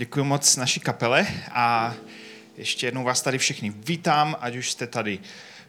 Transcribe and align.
Děkuji 0.00 0.24
moc 0.24 0.56
naší 0.56 0.80
kapele 0.80 1.26
a 1.52 1.94
ještě 2.56 2.86
jednou 2.86 3.04
vás 3.04 3.22
tady 3.22 3.38
všechny 3.38 3.70
vítám, 3.70 4.36
ať 4.40 4.56
už 4.56 4.70
jste 4.70 4.86
tady 4.86 5.18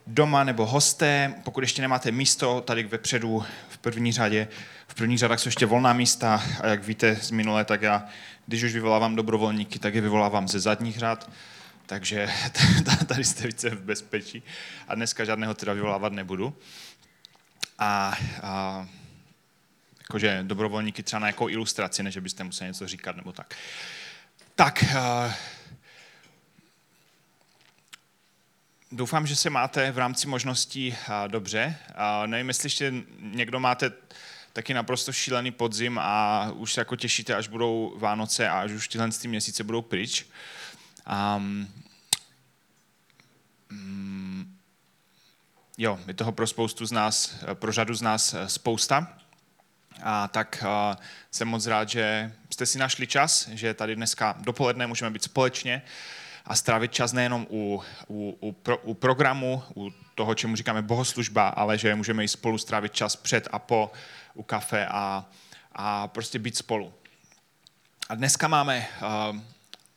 doma 0.07 0.43
nebo 0.43 0.65
hosté. 0.65 1.33
Pokud 1.43 1.61
ještě 1.61 1.81
nemáte 1.81 2.11
místo, 2.11 2.61
tady 2.61 2.83
vepředu 2.83 3.45
v 3.69 3.77
první 3.77 4.11
řadě, 4.11 4.47
v 4.87 4.93
první 4.93 5.17
řadách 5.17 5.39
jsou 5.39 5.47
ještě 5.47 5.65
volná 5.65 5.93
místa 5.93 6.43
a 6.61 6.67
jak 6.67 6.83
víte 6.83 7.15
z 7.15 7.31
minulé, 7.31 7.65
tak 7.65 7.81
já, 7.81 8.07
když 8.47 8.63
už 8.63 8.73
vyvolávám 8.73 9.15
dobrovolníky, 9.15 9.79
tak 9.79 9.95
je 9.95 10.01
vyvolávám 10.01 10.47
ze 10.47 10.59
zadních 10.59 10.99
řad, 10.99 11.31
takže 11.85 12.29
tady 13.07 13.23
jste 13.23 13.47
více 13.47 13.69
v 13.69 13.81
bezpečí 13.81 14.43
a 14.87 14.95
dneska 14.95 15.25
žádného 15.25 15.53
teda 15.53 15.73
vyvolávat 15.73 16.13
nebudu. 16.13 16.57
A, 17.79 18.17
a 18.43 18.87
jakože 19.99 20.39
dobrovolníky 20.43 21.03
třeba 21.03 21.19
na 21.19 21.27
jakou 21.27 21.49
ilustraci, 21.49 22.03
než 22.03 22.17
byste 22.17 22.43
museli 22.43 22.67
něco 22.67 22.87
říkat 22.87 23.15
nebo 23.15 23.31
tak. 23.31 23.55
Tak, 24.55 24.83
uh, 24.95 25.33
doufám, 28.91 29.27
že 29.27 29.35
se 29.35 29.49
máte 29.49 29.91
v 29.91 29.97
rámci 29.97 30.27
možností 30.27 30.89
uh, 30.89 31.27
dobře. 31.27 31.77
Uh, 31.89 32.27
nevím, 32.27 32.47
jestli 32.47 32.65
ještě 32.65 32.93
někdo 33.19 33.59
máte 33.59 33.91
taky 34.53 34.73
naprosto 34.73 35.13
šílený 35.13 35.51
podzim 35.51 35.99
a 36.01 36.51
už 36.51 36.73
se 36.73 36.81
jako 36.81 36.95
těšíte, 36.95 37.35
až 37.35 37.47
budou 37.47 37.93
Vánoce 37.97 38.49
a 38.49 38.61
až 38.61 38.71
už 38.71 38.87
tyhle 38.87 39.09
měsíce 39.27 39.63
budou 39.63 39.81
pryč. 39.81 40.25
Um, 41.37 41.67
jo, 45.77 45.99
je 46.07 46.13
toho 46.13 46.31
pro 46.31 46.47
spoustu 46.47 46.85
z 46.85 46.91
nás, 46.91 47.35
pro 47.53 47.71
řadu 47.71 47.93
z 47.93 48.01
nás 48.01 48.35
spousta. 48.47 49.20
A 50.03 50.27
tak 50.27 50.63
uh, 50.63 50.95
jsem 51.31 51.47
moc 51.47 51.67
rád, 51.67 51.89
že 51.89 52.31
jste 52.49 52.65
si 52.65 52.79
našli 52.79 53.07
čas, 53.07 53.47
že 53.47 53.73
tady 53.73 53.95
dneska 53.95 54.35
dopoledne 54.39 54.87
můžeme 54.87 55.11
být 55.11 55.23
společně 55.23 55.81
a 56.45 56.55
strávit 56.55 56.93
čas 56.93 57.13
nejenom 57.13 57.47
u, 57.49 57.81
u, 58.07 58.37
u, 58.39 58.51
pro, 58.51 58.77
u 58.77 58.93
programu, 58.93 59.63
u 59.75 59.91
toho, 60.15 60.35
čemu 60.35 60.55
říkáme 60.55 60.81
bohoslužba, 60.81 61.47
ale 61.47 61.77
že 61.77 61.95
můžeme 61.95 62.23
i 62.23 62.27
spolu 62.27 62.57
strávit 62.57 62.93
čas 62.93 63.15
před 63.15 63.47
a 63.51 63.59
po 63.59 63.91
u 64.33 64.43
kafe 64.43 64.87
a, 64.87 65.25
a 65.71 66.07
prostě 66.07 66.39
být 66.39 66.57
spolu. 66.57 66.93
A 68.09 68.15
dneska 68.15 68.47
máme 68.47 68.87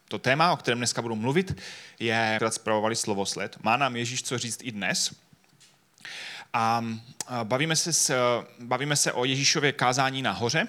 to 0.09 0.19
téma, 0.19 0.53
o 0.53 0.57
kterém 0.57 0.79
dneska 0.79 1.03
budu 1.03 1.17
mluvit, 1.17 1.63
je, 1.99 2.41
zpravovali 2.49 2.97
slovosled. 2.97 3.57
Má 3.63 3.77
nám 3.77 3.97
Ježíš 3.97 4.23
co 4.23 4.39
říct 4.39 4.61
i 4.63 4.73
dnes. 4.73 5.15
A 6.57 6.85
bavíme 7.43 7.77
se, 7.77 7.93
s, 7.93 8.15
bavíme 8.61 8.97
se 8.97 9.13
o 9.13 9.25
Ježíšově 9.25 9.73
kázání 9.73 10.23
na 10.23 10.33
hoře. 10.33 10.69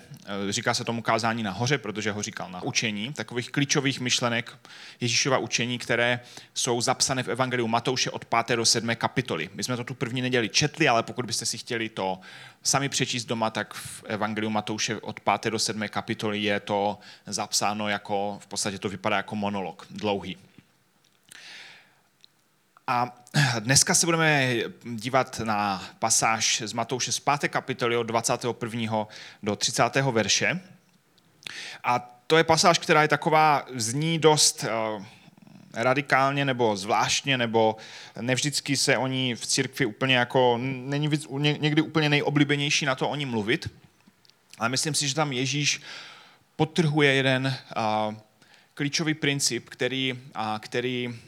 E, 0.49 0.51
říká 0.51 0.73
se 0.73 0.83
tomu 0.83 1.01
kázání 1.01 1.43
na 1.43 1.51
hoře, 1.51 1.77
protože 1.77 2.11
ho 2.11 2.21
říkal 2.21 2.51
na 2.51 2.63
učení, 2.63 3.13
takových 3.13 3.51
klíčových 3.51 3.99
myšlenek 3.99 4.57
Ježíšova 5.01 5.37
učení, 5.37 5.77
které 5.77 6.19
jsou 6.53 6.81
zapsané 6.81 7.23
v 7.23 7.27
Evangeliu 7.27 7.67
Matouše 7.67 8.11
od 8.11 8.25
5. 8.25 8.55
do 8.55 8.65
7. 8.65 8.95
kapitoly. 8.95 9.49
My 9.53 9.63
jsme 9.63 9.77
to 9.77 9.83
tu 9.83 9.93
první 9.93 10.21
neděli 10.21 10.49
četli, 10.49 10.87
ale 10.87 11.03
pokud 11.03 11.25
byste 11.25 11.45
si 11.45 11.57
chtěli 11.57 11.89
to 11.89 12.19
sami 12.63 12.89
přečíst 12.89 13.25
doma, 13.25 13.49
tak 13.49 13.73
v 13.73 14.03
Evangeliu 14.07 14.49
Matouše 14.49 14.95
od 15.01 15.19
5. 15.19 15.51
do 15.51 15.59
7. 15.59 15.87
kapitoly 15.87 16.43
je 16.43 16.59
to 16.59 16.99
zapsáno 17.27 17.89
jako, 17.89 18.37
v 18.41 18.47
podstatě 18.47 18.79
to 18.79 18.89
vypadá 18.89 19.17
jako 19.17 19.35
monolog, 19.35 19.87
dlouhý. 19.89 20.37
A 22.87 23.15
dneska 23.59 23.95
se 23.95 24.05
budeme 24.05 24.55
dívat 24.83 25.39
na 25.39 25.83
pasáž 25.99 26.61
z 26.65 26.73
Matouše 26.73 27.11
z 27.11 27.19
5. 27.19 27.51
kapitoly 27.51 27.97
od 27.97 28.03
21. 28.03 29.07
do 29.43 29.55
30. 29.55 29.95
verše. 29.95 30.61
A 31.83 31.99
to 32.27 32.37
je 32.37 32.43
pasáž, 32.43 32.79
která 32.79 33.01
je 33.01 33.07
taková, 33.07 33.65
zní 33.75 34.19
dost 34.19 34.63
uh, 34.63 35.05
radikálně 35.73 36.45
nebo 36.45 36.77
zvláštně, 36.77 37.37
nebo 37.37 37.75
nevždycky 38.21 38.77
se 38.77 38.97
o 38.97 39.07
ní 39.07 39.35
v 39.35 39.47
církvi 39.47 39.85
úplně 39.85 40.15
jako, 40.15 40.57
není 40.61 41.09
někdy 41.59 41.81
úplně 41.81 42.09
nejoblíbenější 42.09 42.85
na 42.85 42.95
to 42.95 43.09
o 43.09 43.15
ní 43.15 43.25
mluvit. 43.25 43.69
Ale 44.57 44.69
myslím 44.69 44.93
si, 44.93 45.07
že 45.07 45.15
tam 45.15 45.31
Ježíš 45.31 45.81
potrhuje 46.55 47.13
jeden 47.13 47.55
uh, 47.77 48.15
klíčový 48.73 49.13
princip, 49.13 49.69
který, 49.69 50.19
který 50.59 51.19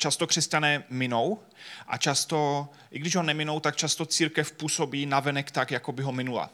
často 0.00 0.26
křesťané 0.26 0.84
minou 0.90 1.42
a 1.86 1.96
často, 1.96 2.68
i 2.90 2.98
když 2.98 3.16
ho 3.16 3.22
neminou, 3.22 3.60
tak 3.60 3.76
často 3.76 4.06
církev 4.06 4.52
působí 4.52 5.06
navenek 5.06 5.50
tak, 5.50 5.70
jako 5.70 5.92
by 5.92 6.02
ho 6.02 6.12
minula. 6.12 6.50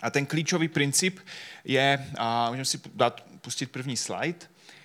A 0.00 0.10
ten 0.10 0.26
klíčový 0.26 0.68
princip 0.68 1.20
je, 1.64 2.10
a 2.18 2.48
můžeme 2.50 2.64
si 2.64 2.80
dát, 2.94 3.24
pustit 3.40 3.70
první 3.70 3.96
slide, 3.96 4.38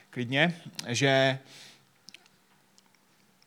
klidně, 0.10 0.62
že, 0.88 1.40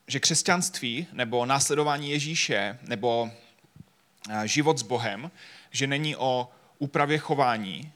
že 0.06 0.20
křesťanství 0.20 1.06
nebo 1.12 1.46
následování 1.46 2.10
Ježíše 2.10 2.78
nebo 2.82 3.30
život 4.44 4.78
s 4.78 4.82
Bohem, 4.82 5.30
že 5.70 5.86
není 5.86 6.16
o 6.16 6.50
úpravě 6.78 7.18
chování 7.18 7.92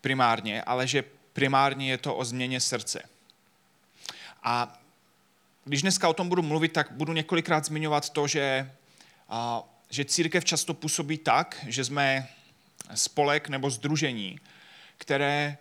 primárně, 0.00 0.62
ale 0.62 0.86
že 0.86 1.04
primárně 1.32 1.90
je 1.90 1.98
to 1.98 2.16
o 2.16 2.24
změně 2.24 2.60
srdce. 2.60 3.02
A 4.42 4.79
když 5.64 5.82
dneska 5.82 6.08
o 6.08 6.14
tom 6.14 6.28
budu 6.28 6.42
mluvit, 6.42 6.72
tak 6.72 6.92
budu 6.92 7.12
několikrát 7.12 7.64
zmiňovat 7.64 8.10
to, 8.10 8.26
že, 8.26 8.70
a, 9.28 9.62
že 9.90 10.04
církev 10.04 10.44
často 10.44 10.74
působí 10.74 11.18
tak, 11.18 11.64
že 11.68 11.84
jsme 11.84 12.28
spolek 12.94 13.48
nebo 13.48 13.70
združení, 13.70 14.40
které 14.98 15.34
e, 15.34 15.56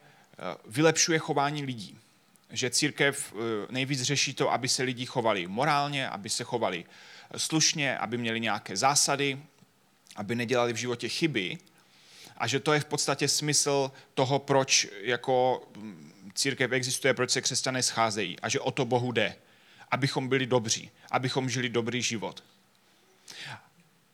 vylepšuje 0.65 1.19
chování 1.19 1.63
lidí. 1.63 1.97
Že 2.49 2.69
církev 2.69 3.33
e, 3.33 3.71
nejvíc 3.71 4.01
řeší 4.01 4.33
to, 4.33 4.51
aby 4.51 4.67
se 4.67 4.83
lidi 4.83 5.05
chovali 5.05 5.47
morálně, 5.47 6.09
aby 6.09 6.29
se 6.29 6.43
chovali 6.43 6.85
slušně, 7.37 7.97
aby 7.97 8.17
měli 8.17 8.39
nějaké 8.39 8.77
zásady, 8.77 9.39
aby 10.15 10.35
nedělali 10.35 10.73
v 10.73 10.77
životě 10.77 11.09
chyby. 11.09 11.57
A 12.37 12.47
že 12.47 12.59
to 12.59 12.73
je 12.73 12.79
v 12.79 12.85
podstatě 12.85 13.27
smysl 13.27 13.91
toho, 14.13 14.39
proč 14.39 14.87
jako 15.01 15.67
církev 16.33 16.71
existuje, 16.71 17.13
proč 17.13 17.31
se 17.31 17.41
křesťané 17.41 17.83
scházejí. 17.83 18.39
A 18.39 18.49
že 18.49 18.59
o 18.59 18.71
to 18.71 18.85
Bohu 18.85 19.11
jde 19.11 19.35
abychom 19.91 20.27
byli 20.27 20.45
dobří, 20.45 20.91
abychom 21.11 21.49
žili 21.49 21.69
dobrý 21.69 22.01
život. 22.01 22.43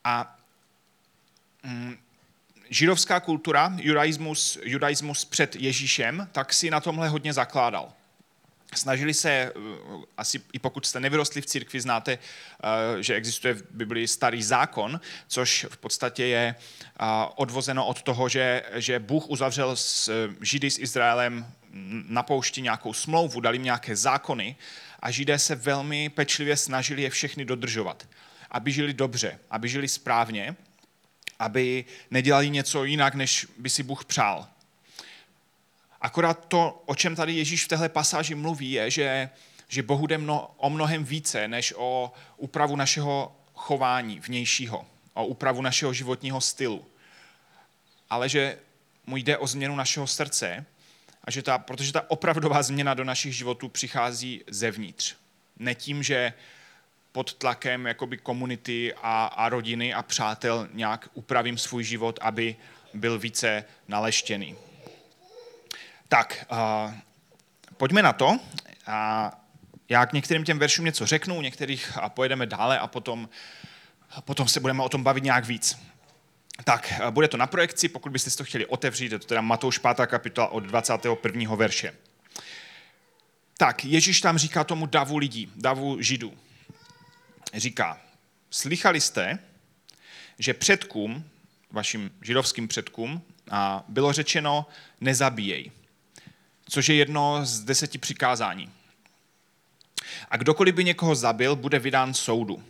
A 0.04 0.38
mm, 1.64 1.98
židovská 2.70 3.20
kultura, 3.20 3.74
judaismus, 3.78 4.58
judaismus 4.64 5.26
před 5.26 5.56
Ježíšem, 5.56 6.30
tak 6.32 6.54
si 6.54 6.70
na 6.70 6.80
tomhle 6.80 7.10
hodně 7.10 7.34
zakládal. 7.34 7.94
Snažili 8.76 9.14
se, 9.14 9.30
eh, 9.30 9.52
asi 10.18 10.42
i 10.54 10.60
pokud 10.60 10.86
jste 10.86 11.00
nevyrostli 11.00 11.42
v 11.42 11.46
církvi, 11.46 11.82
znáte, 11.82 12.12
eh, 12.14 13.04
že 13.04 13.16
existuje 13.16 13.54
v 13.54 13.64
Biblii 13.72 14.08
starý 14.08 14.44
zákon, 14.44 15.00
což 15.28 15.66
v 15.70 15.78
podstatě 15.78 16.26
je 16.26 16.56
eh, 16.56 17.06
odvozeno 17.36 17.86
od 17.86 18.02
toho, 18.02 18.30
že, 18.30 18.64
že 18.74 19.00
Bůh 19.00 19.30
uzavřel 19.30 19.76
s 19.76 20.12
Židy 20.42 20.72
s 20.72 20.80
Izraelem 20.80 21.48
na 22.08 22.24
poušti 22.24 22.62
nějakou 22.62 22.94
smlouvu, 22.94 23.40
dali 23.40 23.56
jim 23.56 23.64
nějaké 23.64 23.96
zákony 23.96 24.56
a 25.06 25.12
Židé 25.12 25.40
se 25.40 25.56
velmi 25.56 26.10
pečlivě 26.10 26.58
snažili 26.58 27.02
je 27.02 27.10
všechny 27.10 27.46
dodržovat, 27.46 28.08
aby 28.52 28.72
žili 28.72 28.94
dobře, 28.94 29.40
aby 29.50 29.70
žili 29.70 29.88
správně, 29.88 30.56
aby 31.40 31.86
nedělali 32.12 32.50
něco 32.50 32.84
jinak, 32.84 33.16
než 33.16 33.48
by 33.58 33.70
si 33.70 33.84
Bůh 33.84 34.06
přál. 34.06 34.48
Akorát 36.02 36.46
to, 36.48 36.84
o 36.86 36.96
čem 36.96 37.16
tady 37.16 37.34
Ježíš 37.34 37.66
v 37.66 37.68
téhle 37.68 37.90
pasáži 37.90 38.36
mluví, 38.36 38.72
je, 38.72 38.92
že, 38.92 39.30
že 39.68 39.84
Bohu 39.84 40.08
jde 40.08 40.18
mno, 40.18 40.52
o 40.58 40.70
mnohem 40.70 41.06
více, 41.06 41.48
než 41.48 41.74
o 41.78 42.14
úpravu 42.38 42.76
našeho 42.76 43.36
chování 43.54 44.20
vnějšího, 44.20 44.86
o 45.14 45.26
úpravu 45.26 45.62
našeho 45.62 45.94
životního 45.94 46.42
stylu. 46.42 46.86
Ale 48.10 48.30
že 48.30 48.58
mu 49.06 49.18
jde 49.18 49.38
o 49.38 49.48
změnu 49.48 49.76
našeho 49.76 50.08
srdce 50.08 50.66
a 51.26 51.32
že 51.32 51.42
ta, 51.42 51.58
protože 51.58 51.94
ta 51.94 52.10
opravdová 52.12 52.64
změna 52.64 52.94
do 52.94 53.04
našich 53.04 53.36
životů 53.36 53.70
přichází 53.70 54.42
zevnitř. 54.48 55.16
Ne 55.60 55.76
tím, 55.76 56.04
že 56.04 56.34
pod 57.12 57.34
tlakem 57.34 57.86
jakoby 57.86 58.18
komunity 58.18 58.94
a, 58.94 59.26
a 59.26 59.50
rodiny 59.50 59.94
a 59.94 60.04
přátel 60.04 60.68
nějak 60.74 61.10
upravím 61.14 61.58
svůj 61.58 61.84
život, 61.84 62.20
aby 62.22 62.56
byl 62.94 63.20
více 63.20 63.64
naleštěný. 63.88 64.56
Tak, 66.08 66.46
uh, 66.52 66.94
pojďme 67.78 68.02
na 68.02 68.14
to. 68.14 68.28
Uh, 68.28 68.38
já 69.90 70.06
k 70.06 70.14
některým 70.14 70.44
těm 70.44 70.60
veršům 70.60 70.86
něco 70.86 71.06
řeknu, 71.06 71.42
některých 71.42 71.98
a 71.98 72.10
pojedeme 72.10 72.46
dále 72.46 72.80
a 72.80 72.88
potom, 72.88 73.30
a 74.12 74.22
potom 74.22 74.48
se 74.48 74.60
budeme 74.60 74.84
o 74.84 74.90
tom 74.90 75.04
bavit 75.04 75.24
nějak 75.24 75.46
víc. 75.46 75.80
Tak, 76.64 76.94
eh, 77.00 77.12
bude 77.12 77.28
to 77.28 77.38
na 77.38 77.48
projekci, 77.48 77.90
pokud 77.90 78.12
byste 78.12 78.30
si 78.30 78.38
to 78.38 78.44
chtěli 78.44 78.66
otevřít, 78.66 79.12
je 79.12 79.20
to 79.20 79.28
teda 79.28 79.42
Matouš 79.42 79.78
5. 79.78 80.08
kapitola 80.08 80.48
od 80.48 80.60
21. 80.60 81.56
verše. 81.56 81.94
Tak, 83.58 83.86
Ježíš 83.86 84.22
tam 84.22 84.38
říká 84.38 84.64
tomu 84.64 84.86
davu 84.86 85.18
lidí, 85.18 85.52
davu 85.56 86.02
židů. 86.02 86.34
Říká, 87.54 88.02
slychali 88.52 89.02
jste, 89.02 89.40
že 90.40 90.54
předkům, 90.54 91.30
vašim 91.72 92.12
židovským 92.22 92.68
předkům, 92.68 93.22
bylo 93.88 94.14
řečeno 94.14 94.66
nezabíjej. 95.02 95.72
což 96.70 96.90
je 96.90 96.96
jedno 96.96 97.46
z 97.46 97.60
deseti 97.60 97.98
přikázání. 97.98 98.72
A 100.30 100.38
kdokoliv 100.38 100.76
by 100.76 100.84
někoho 100.84 101.16
zabil, 101.16 101.56
bude 101.56 101.80
vydán 101.80 102.14
soudu. 102.14 102.64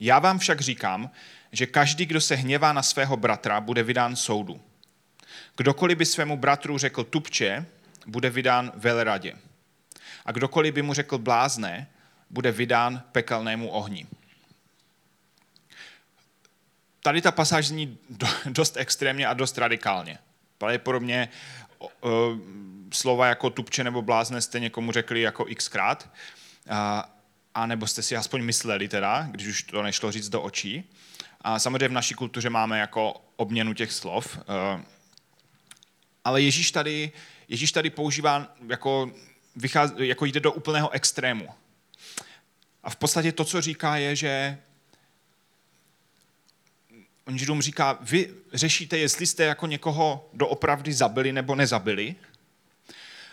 Já 0.00 0.18
vám 0.18 0.38
však 0.38 0.60
říkám, 0.60 1.10
že 1.54 1.66
každý, 1.66 2.06
kdo 2.06 2.20
se 2.20 2.34
hněvá 2.34 2.72
na 2.72 2.82
svého 2.82 3.16
bratra, 3.16 3.60
bude 3.60 3.82
vydán 3.82 4.16
soudu. 4.16 4.60
Kdokoliv 5.56 5.98
by 5.98 6.06
svému 6.06 6.36
bratru 6.36 6.78
řekl 6.78 7.04
tupče, 7.04 7.66
bude 8.06 8.30
vydán 8.30 8.72
velradě. 8.74 9.34
A 10.24 10.32
kdokoliv 10.32 10.74
by 10.74 10.82
mu 10.82 10.94
řekl 10.94 11.18
blázné, 11.18 11.88
bude 12.30 12.52
vydán 12.52 13.02
pekelnému 13.12 13.68
ohni. 13.68 14.06
Tady 17.02 17.22
ta 17.22 17.32
pasáž 17.32 17.66
zní 17.66 17.98
dost 18.46 18.76
extrémně 18.76 19.26
a 19.26 19.34
dost 19.34 19.58
radikálně. 19.58 20.18
Pravděpodobně 20.58 21.28
slova 22.92 23.26
jako 23.26 23.50
tupče 23.50 23.84
nebo 23.84 24.02
blázne 24.02 24.40
jste 24.40 24.60
někomu 24.60 24.92
řekli 24.92 25.20
jako 25.20 25.46
xkrát, 25.56 26.10
a, 26.70 27.10
a 27.54 27.66
nebo 27.66 27.86
jste 27.86 28.02
si 28.02 28.16
aspoň 28.16 28.42
mysleli 28.42 28.88
teda, 28.88 29.28
když 29.30 29.46
už 29.46 29.62
to 29.62 29.82
nešlo 29.82 30.12
říct 30.12 30.28
do 30.28 30.42
očí. 30.42 30.90
A 31.44 31.58
samozřejmě 31.58 31.88
v 31.88 31.92
naší 31.92 32.14
kultuře 32.14 32.50
máme 32.50 32.78
jako 32.78 33.20
obměnu 33.36 33.74
těch 33.74 33.92
slov. 33.92 34.38
Ale 36.24 36.42
Ježíš 36.42 36.70
tady, 36.70 37.12
Ježíš 37.48 37.72
tady 37.72 37.90
používá 37.90 38.54
jako, 38.68 39.10
vychází, 39.56 39.94
jako 39.98 40.24
jde 40.24 40.40
do 40.40 40.52
úplného 40.52 40.90
extrému. 40.90 41.48
A 42.82 42.90
v 42.90 42.96
podstatě 42.96 43.32
to, 43.32 43.44
co 43.44 43.60
říká, 43.60 43.96
je, 43.96 44.16
že 44.16 44.58
on 47.26 47.38
Židům 47.38 47.62
říká, 47.62 47.98
vy 48.00 48.34
řešíte, 48.52 48.98
jestli 48.98 49.26
jste 49.26 49.44
jako 49.44 49.66
někoho 49.66 50.28
doopravdy 50.32 50.92
zabili 50.92 51.32
nebo 51.32 51.54
nezabili, 51.54 52.14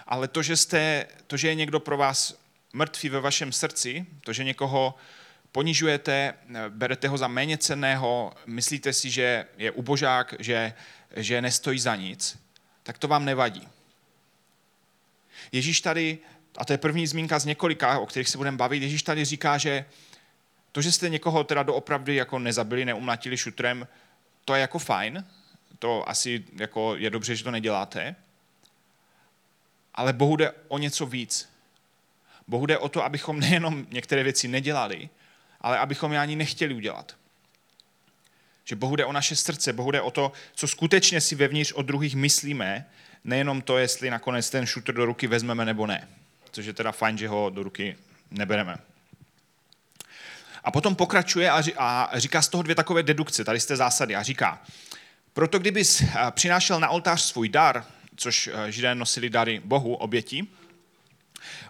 ale 0.08 0.28
to, 0.28 0.44
že, 0.44 0.58
jste, 0.58 1.08
to, 1.28 1.38
že 1.38 1.48
je 1.48 1.56
někdo 1.56 1.80
pro 1.80 1.98
vás 1.98 2.42
mrtvý 2.74 3.10
ve 3.10 3.20
vašem 3.20 3.52
srdci, 3.52 4.06
to, 4.24 4.34
že 4.34 4.44
někoho 4.44 4.96
ponižujete, 5.52 6.34
berete 6.70 7.08
ho 7.08 7.18
za 7.18 7.28
méně 7.28 7.58
cenného, 7.58 8.34
myslíte 8.46 8.94
si, 8.94 9.10
že 9.10 9.46
je 9.58 9.72
ubožák, 9.72 10.34
že, 10.40 10.74
že 11.16 11.42
nestojí 11.42 11.80
za 11.80 11.96
nic, 11.96 12.40
tak 12.84 12.98
to 12.98 13.08
vám 13.08 13.26
nevadí. 13.26 13.68
Ježíš 15.52 15.82
tady, 15.82 16.20
a 16.58 16.66
to 16.66 16.74
je 16.74 16.78
první 16.78 17.08
zmínka 17.08 17.40
z 17.40 17.46
několika, 17.46 18.00
o 18.00 18.06
kterých 18.06 18.30
se 18.30 18.38
budeme 18.38 18.58
bavit, 18.58 18.84
Ježíš 18.84 19.04
tady 19.04 19.26
říká, 19.26 19.58
že 19.58 19.86
to, 20.72 20.82
že 20.82 20.92
jste 20.92 21.10
někoho 21.10 21.44
teda 21.44 21.64
doopravdy 21.64 22.16
jako 22.16 22.40
nezabili, 22.40 22.86
neumlatili 22.86 23.38
šutrem, 23.38 23.88
to 24.46 24.56
je 24.56 24.62
jako 24.62 24.80
fajn, 24.80 25.26
to 25.80 26.10
asi 26.10 26.44
jako 26.56 26.96
je 26.96 27.10
dobře, 27.10 27.36
že 27.36 27.44
to 27.44 27.52
neděláte, 27.52 28.16
ale 29.94 30.14
Bohu 30.14 30.36
jde 30.36 30.52
o 30.68 30.78
něco 30.78 31.06
víc. 31.06 31.50
Bohu 32.48 32.66
jde 32.66 32.78
o 32.78 32.90
to, 32.90 33.04
abychom 33.04 33.40
nejenom 33.40 33.88
některé 33.90 34.24
věci 34.24 34.48
nedělali, 34.48 35.10
ale 35.62 35.78
abychom 35.78 36.14
je 36.14 36.20
ani 36.20 36.36
nechtěli 36.36 36.74
udělat. 36.74 37.16
Že 38.64 38.76
Bohu 38.76 38.96
jde 38.96 39.06
o 39.06 39.12
naše 39.12 39.36
srdce, 39.36 39.74
Bohu 39.74 39.92
jde 39.92 40.02
o 40.02 40.12
to, 40.12 40.32
co 40.56 40.68
skutečně 40.68 41.22
si 41.22 41.36
vevnitř 41.36 41.72
od 41.72 41.86
druhých 41.86 42.16
myslíme, 42.16 42.86
nejenom 43.24 43.62
to, 43.62 43.78
jestli 43.78 44.10
nakonec 44.10 44.50
ten 44.50 44.66
šutr 44.66 44.94
do 44.94 45.06
ruky 45.06 45.28
vezmeme 45.28 45.66
nebo 45.66 45.88
ne. 45.88 46.08
Což 46.52 46.66
je 46.66 46.74
teda 46.74 46.92
fajn, 46.92 47.18
že 47.18 47.28
ho 47.28 47.50
do 47.50 47.64
ruky 47.64 47.98
nebereme. 48.32 48.78
A 50.64 50.72
potom 50.72 50.96
pokračuje 50.96 51.52
a 51.78 52.10
říká 52.16 52.42
z 52.42 52.48
toho 52.48 52.64
dvě 52.64 52.76
takové 52.76 53.04
dedukce, 53.04 53.44
tady 53.44 53.60
z 53.60 53.66
té 53.66 53.76
zásady, 53.76 54.16
a 54.16 54.24
říká, 54.24 54.62
proto 55.34 55.60
kdybys 55.60 56.04
přinášel 56.32 56.80
na 56.80 56.90
oltář 56.90 57.22
svůj 57.22 57.50
dar, 57.50 57.86
což 58.16 58.50
eh, 58.54 58.72
židé 58.72 58.96
nosili 58.96 59.30
dary 59.30 59.62
Bohu, 59.66 59.96
oběti, 59.96 60.48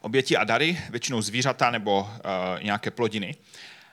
oběti 0.01 0.38
a 0.38 0.43
dary, 0.43 0.81
většinou 0.89 1.21
zvířata 1.21 1.71
nebo 1.71 2.01
uh, 2.01 2.09
nějaké 2.63 2.91
plodiny, 2.91 3.35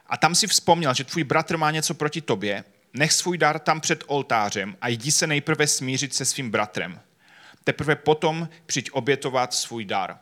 a 0.09 0.17
tam 0.17 0.35
si 0.35 0.47
vzpomněl, 0.47 0.95
že 0.95 1.05
tvůj 1.05 1.25
bratr 1.25 1.57
má 1.57 1.71
něco 1.71 1.95
proti 1.95 2.21
tobě, 2.21 2.65
nech 2.93 3.13
svůj 3.13 3.39
dar 3.39 3.59
tam 3.59 3.81
před 3.81 4.05
oltářem 4.07 4.77
a 4.81 4.89
jdi 4.89 5.13
se 5.13 5.27
nejprve 5.27 5.67
smířit 5.67 6.15
se 6.15 6.25
svým 6.25 6.51
bratrem. 6.51 7.01
Teprve 7.65 7.97
potom 7.97 8.49
přijď 8.67 8.91
obětovat 8.91 9.55
svůj 9.55 9.85
dar. 9.85 10.19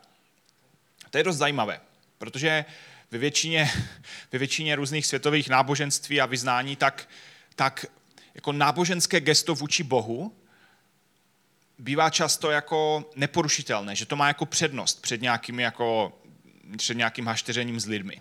To 1.10 1.18
je 1.18 1.24
dost 1.24 1.36
zajímavé, 1.36 1.80
protože 2.18 2.64
ve 3.10 3.18
většině, 3.18 3.70
ve 4.32 4.38
většině 4.38 4.76
různých 4.76 5.06
světových 5.06 5.48
náboženství 5.48 6.20
a 6.20 6.26
vyznání, 6.26 6.76
tak, 6.76 7.08
tak 7.56 7.86
jako 8.34 8.52
náboženské 8.52 9.20
gesto 9.20 9.54
vůči 9.54 9.82
Bohu 9.82 10.36
bývá 11.78 12.10
často 12.10 12.50
jako 12.50 13.10
neporušitelné, 13.16 13.96
že 13.96 14.06
to 14.06 14.16
má 14.16 14.28
jako 14.28 14.46
přednost 14.46 15.02
před 15.02 15.22
nějakým, 15.22 15.60
jako, 15.60 16.18
před 16.76 16.96
nějakým 16.96 17.26
hašteřením 17.26 17.80
s 17.80 17.86
lidmi. 17.86 18.20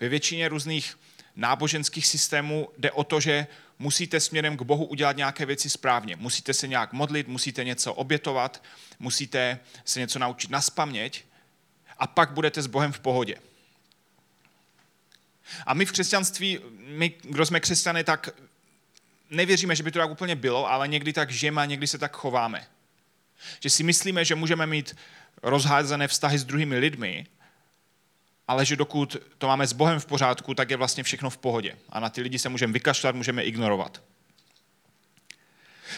Ve 0.00 0.08
většině 0.08 0.48
různých 0.48 0.98
náboženských 1.36 2.06
systémů 2.06 2.68
jde 2.78 2.90
o 2.90 3.04
to, 3.04 3.20
že 3.20 3.46
musíte 3.78 4.20
směrem 4.20 4.56
k 4.56 4.62
Bohu 4.62 4.84
udělat 4.84 5.16
nějaké 5.16 5.46
věci 5.46 5.70
správně. 5.70 6.16
Musíte 6.16 6.54
se 6.54 6.68
nějak 6.68 6.92
modlit, 6.92 7.28
musíte 7.28 7.64
něco 7.64 7.94
obětovat, 7.94 8.62
musíte 8.98 9.58
se 9.84 10.00
něco 10.00 10.18
naučit 10.18 10.50
na 10.50 10.60
spaměť 10.60 11.24
a 11.98 12.06
pak 12.06 12.30
budete 12.30 12.62
s 12.62 12.66
Bohem 12.66 12.92
v 12.92 13.00
pohodě. 13.00 13.36
A 15.66 15.74
my 15.74 15.84
v 15.84 15.92
křesťanství, 15.92 16.58
my, 16.78 17.14
kdo 17.22 17.46
jsme 17.46 17.60
křesťany, 17.60 18.04
tak 18.04 18.28
nevěříme, 19.30 19.76
že 19.76 19.82
by 19.82 19.90
to 19.90 19.98
tak 19.98 20.10
úplně 20.10 20.36
bylo, 20.36 20.70
ale 20.70 20.88
někdy 20.88 21.12
tak 21.12 21.30
žijeme 21.30 21.62
a 21.62 21.64
někdy 21.64 21.86
se 21.86 21.98
tak 21.98 22.16
chováme. 22.16 22.66
Že 23.60 23.70
si 23.70 23.82
myslíme, 23.82 24.24
že 24.24 24.34
můžeme 24.34 24.66
mít 24.66 24.96
rozházené 25.42 26.08
vztahy 26.08 26.38
s 26.38 26.44
druhými 26.44 26.78
lidmi, 26.78 27.26
ale 28.48 28.64
že 28.64 28.76
dokud 28.76 29.16
to 29.38 29.46
máme 29.46 29.66
s 29.66 29.72
Bohem 29.72 30.00
v 30.00 30.06
pořádku, 30.06 30.54
tak 30.54 30.70
je 30.70 30.76
vlastně 30.76 31.02
všechno 31.02 31.30
v 31.30 31.38
pohodě. 31.38 31.76
A 31.88 32.00
na 32.00 32.08
ty 32.08 32.20
lidi 32.20 32.38
se 32.38 32.48
můžeme 32.48 32.72
vykašlat, 32.72 33.14
můžeme 33.14 33.42
ignorovat. 33.42 34.02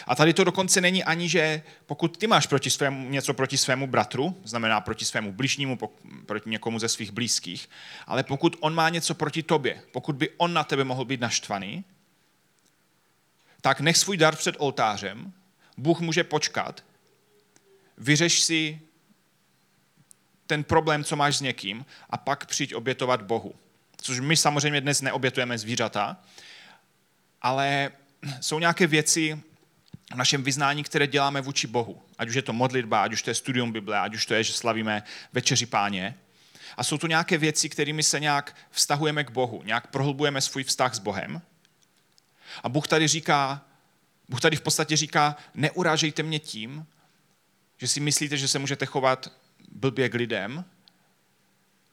A 0.07 0.15
tady 0.15 0.33
to 0.33 0.43
dokonce 0.43 0.81
není 0.81 1.03
ani, 1.03 1.29
že 1.29 1.61
pokud 1.85 2.17
ty 2.17 2.27
máš 2.27 2.47
proti 2.47 2.69
svému, 2.69 3.09
něco 3.09 3.33
proti 3.33 3.57
svému 3.57 3.87
bratru, 3.87 4.41
znamená 4.43 4.81
proti 4.81 5.05
svému 5.05 5.33
bližnímu, 5.33 5.79
proti 6.25 6.49
někomu 6.49 6.79
ze 6.79 6.89
svých 6.89 7.11
blízkých, 7.11 7.69
ale 8.07 8.23
pokud 8.23 8.55
on 8.59 8.75
má 8.75 8.89
něco 8.89 9.15
proti 9.15 9.43
tobě, 9.43 9.81
pokud 9.91 10.15
by 10.15 10.29
on 10.37 10.53
na 10.53 10.63
tebe 10.63 10.83
mohl 10.83 11.05
být 11.05 11.21
naštvaný, 11.21 11.83
tak 13.61 13.81
nech 13.81 13.97
svůj 13.97 14.17
dar 14.17 14.35
před 14.35 14.55
oltářem, 14.57 15.33
Bůh 15.77 15.99
může 15.99 16.23
počkat, 16.23 16.83
vyřeš 17.97 18.41
si 18.41 18.79
ten 20.51 20.63
problém, 20.63 21.03
co 21.03 21.15
máš 21.15 21.37
s 21.37 21.41
někým 21.41 21.85
a 22.09 22.17
pak 22.17 22.45
přijď 22.45 22.75
obětovat 22.75 23.21
Bohu. 23.21 23.55
Což 23.97 24.19
my 24.19 24.37
samozřejmě 24.37 24.81
dnes 24.81 25.01
neobětujeme 25.01 25.57
zvířata, 25.57 26.17
ale 27.41 27.91
jsou 28.41 28.59
nějaké 28.59 28.87
věci 28.87 29.41
v 30.13 30.15
našem 30.15 30.43
vyznání, 30.43 30.83
které 30.83 31.07
děláme 31.07 31.41
vůči 31.41 31.67
Bohu. 31.67 32.01
Ať 32.17 32.29
už 32.29 32.35
je 32.35 32.41
to 32.41 32.53
modlitba, 32.53 33.03
ať 33.03 33.13
už 33.13 33.21
to 33.21 33.29
je 33.29 33.35
studium 33.35 33.71
Bible, 33.71 33.99
ať 33.99 34.15
už 34.15 34.25
to 34.25 34.33
je, 34.33 34.43
že 34.43 34.53
slavíme 34.53 35.03
večeři 35.33 35.65
páně. 35.65 36.15
A 36.77 36.83
jsou 36.83 36.97
to 36.97 37.07
nějaké 37.07 37.37
věci, 37.37 37.69
kterými 37.69 38.03
se 38.03 38.19
nějak 38.19 38.55
vztahujeme 38.71 39.23
k 39.23 39.31
Bohu, 39.31 39.61
nějak 39.65 39.87
prohlubujeme 39.87 40.41
svůj 40.41 40.63
vztah 40.63 40.95
s 40.95 40.99
Bohem. 40.99 41.41
A 42.63 42.69
Bůh 42.69 42.87
tady 42.87 43.07
říká, 43.07 43.61
Bůh 44.29 44.41
tady 44.41 44.55
v 44.55 44.61
podstatě 44.61 44.97
říká, 44.97 45.35
neurážejte 45.53 46.23
mě 46.23 46.39
tím, 46.39 46.85
že 47.77 47.87
si 47.87 47.99
myslíte, 47.99 48.37
že 48.37 48.47
se 48.47 48.59
můžete 48.59 48.85
chovat 48.85 49.40
blbě 49.71 50.09
k 50.09 50.13
lidem 50.13 50.65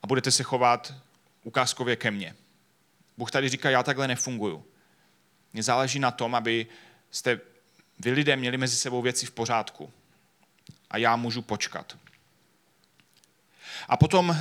a 0.02 0.06
budete 0.06 0.30
se 0.30 0.42
chovat 0.42 0.94
ukázkově 1.42 1.96
ke 1.96 2.10
mně. 2.10 2.36
Bůh 3.16 3.30
tady 3.30 3.48
říká, 3.48 3.70
já 3.70 3.82
takhle 3.82 4.08
nefunguju. 4.08 4.64
Mně 5.52 5.62
záleží 5.62 5.98
na 5.98 6.10
tom, 6.10 6.34
aby 6.34 6.66
jste 7.10 7.40
vy 7.98 8.10
lidé 8.10 8.36
měli 8.36 8.56
mezi 8.56 8.76
sebou 8.76 9.02
věci 9.02 9.26
v 9.26 9.30
pořádku. 9.30 9.92
A 10.90 10.98
já 10.98 11.16
můžu 11.16 11.42
počkat. 11.42 11.96
A 13.88 13.96
potom 13.96 14.36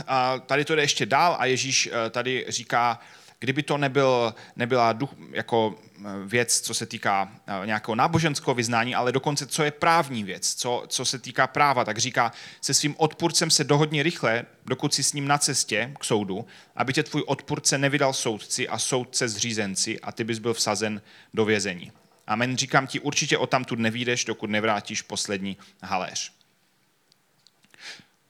tady 0.45 0.65
to 0.65 0.75
jde 0.75 0.81
ještě 0.81 1.05
dál 1.05 1.35
a 1.39 1.45
Ježíš 1.45 1.87
e, 1.87 2.09
tady 2.09 2.45
říká, 2.47 2.99
kdyby 3.39 3.63
to 3.63 3.77
nebyl, 3.77 4.35
nebyla 4.55 4.93
duch, 4.93 5.09
jako 5.31 5.75
e, 5.75 6.01
věc, 6.25 6.61
co 6.61 6.73
se 6.73 6.85
týká 6.85 7.31
e, 7.63 7.65
nějakého 7.65 7.95
náboženského 7.95 8.53
vyznání, 8.53 8.95
ale 8.95 9.11
dokonce 9.11 9.47
co 9.47 9.63
je 9.63 9.71
právní 9.71 10.23
věc, 10.23 10.55
co, 10.55 10.83
co 10.87 11.05
se 11.05 11.19
týká 11.19 11.47
práva, 11.47 11.85
tak 11.85 11.97
říká, 11.97 12.31
se 12.61 12.73
svým 12.73 12.95
odpůrcem 12.97 13.49
se 13.49 13.63
dohodni 13.63 14.03
rychle, 14.03 14.45
dokud 14.65 14.93
si 14.93 15.03
s 15.03 15.13
ním 15.13 15.27
na 15.27 15.37
cestě 15.37 15.93
k 15.99 16.03
soudu, 16.03 16.45
aby 16.75 16.93
tě 16.93 17.03
tvůj 17.03 17.23
odpůrce 17.27 17.77
nevydal 17.77 18.13
soudci 18.13 18.67
a 18.67 18.77
soudce 18.77 19.29
zřízenci 19.29 19.99
a 19.99 20.11
ty 20.11 20.23
bys 20.23 20.39
byl 20.39 20.53
vsazen 20.53 21.01
do 21.33 21.45
vězení. 21.45 21.91
Amen, 22.27 22.57
říkám 22.57 22.87
ti, 22.87 22.99
určitě 22.99 23.37
o 23.37 23.47
tu 23.47 23.75
nevídeš, 23.75 24.25
dokud 24.25 24.49
nevrátíš 24.49 25.01
poslední 25.01 25.57
haléř. 25.83 26.31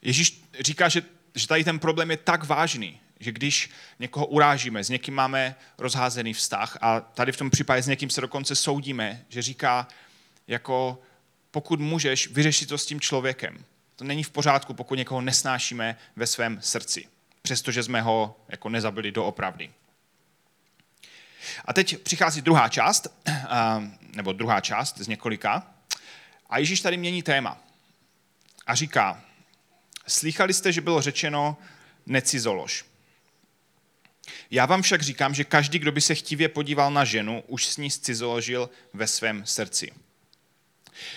Ježíš 0.02 0.44
říká, 0.60 0.90
že, 0.90 1.02
že 1.36 1.48
tady 1.48 1.64
ten 1.64 1.80
problém 1.80 2.12
je 2.12 2.18
tak 2.18 2.44
vážný, 2.44 3.00
že 3.20 3.32
když 3.32 3.70
někoho 4.00 4.26
urážíme, 4.26 4.84
s 4.84 4.90
někým 4.90 5.14
máme 5.14 5.56
rozházený 5.78 6.34
vztah 6.34 6.78
a 6.82 7.00
tady 7.00 7.32
v 7.32 7.38
tom 7.38 7.50
případě 7.50 7.82
s 7.82 7.88
někým 7.88 8.10
se 8.10 8.22
dokonce 8.22 8.56
soudíme, 8.56 9.26
že 9.30 9.42
říká, 9.42 9.88
jako 10.48 11.02
pokud 11.52 11.80
můžeš, 11.80 12.28
vyřešit 12.28 12.70
to 12.70 12.78
s 12.78 12.86
tím 12.86 13.00
člověkem. 13.00 13.66
To 13.96 14.04
není 14.04 14.24
v 14.24 14.30
pořádku, 14.30 14.74
pokud 14.74 14.96
někoho 14.96 15.22
nesnášíme 15.22 15.98
ve 16.16 16.28
svém 16.28 16.62
srdci, 16.62 17.08
přestože 17.42 17.84
jsme 17.84 18.02
ho 18.02 18.40
jako 18.50 18.70
nezabili 18.70 19.12
doopravdy. 19.12 19.72
A 21.66 21.74
teď 21.74 21.98
přichází 21.98 22.42
druhá 22.42 22.70
část, 22.70 23.08
nebo 24.16 24.34
druhá 24.34 24.62
část 24.62 24.98
z 24.98 25.08
několika. 25.08 25.68
A 26.50 26.58
Ježíš 26.58 26.82
tady 26.82 26.98
mění 26.98 27.24
téma. 27.24 27.58
A 28.68 28.76
říká, 28.76 29.22
slychali 30.08 30.54
jste, 30.54 30.72
že 30.72 30.82
bylo 30.82 31.02
řečeno 31.02 31.58
necizolož. 32.06 32.86
Já 34.52 34.66
vám 34.66 34.82
však 34.82 35.02
říkám, 35.02 35.34
že 35.34 35.44
každý, 35.44 35.80
kdo 35.80 35.92
by 35.92 36.02
se 36.02 36.16
chtivě 36.16 36.50
podíval 36.50 36.92
na 36.92 37.06
ženu, 37.06 37.44
už 37.48 37.68
s 37.68 37.78
ní 37.78 37.92
scizoložil 37.92 38.70
ve 38.94 39.08
svém 39.08 39.46
srdci. 39.46 39.92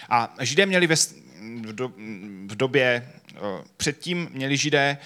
A 0.09 0.35
židé 0.41 0.67
měli 0.67 0.87
ve, 0.87 0.97
v 2.47 2.57
době 2.57 3.13
předtím 3.77 4.29
měli 4.33 4.57
židé 4.57 4.99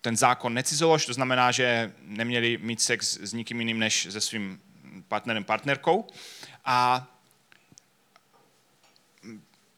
ten 0.00 0.16
zákon 0.16 0.54
necizolož, 0.54 1.06
to 1.06 1.12
znamená, 1.12 1.50
že 1.52 1.92
neměli 2.02 2.58
mít 2.58 2.80
sex 2.80 3.18
s 3.20 3.32
nikým 3.32 3.60
jiným 3.60 3.78
než 3.78 4.06
se 4.10 4.20
svým 4.20 4.60
partnerem, 5.08 5.44
partnerkou. 5.44 6.06
A 6.64 7.06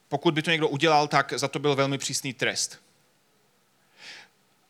pokud 0.09 0.35
by 0.35 0.43
to 0.43 0.51
někdo 0.51 0.69
udělal, 0.69 1.09
tak 1.09 1.33
za 1.37 1.49
to 1.49 1.59
byl 1.59 1.75
velmi 1.75 1.99
přísný 1.99 2.33
trest. 2.33 2.88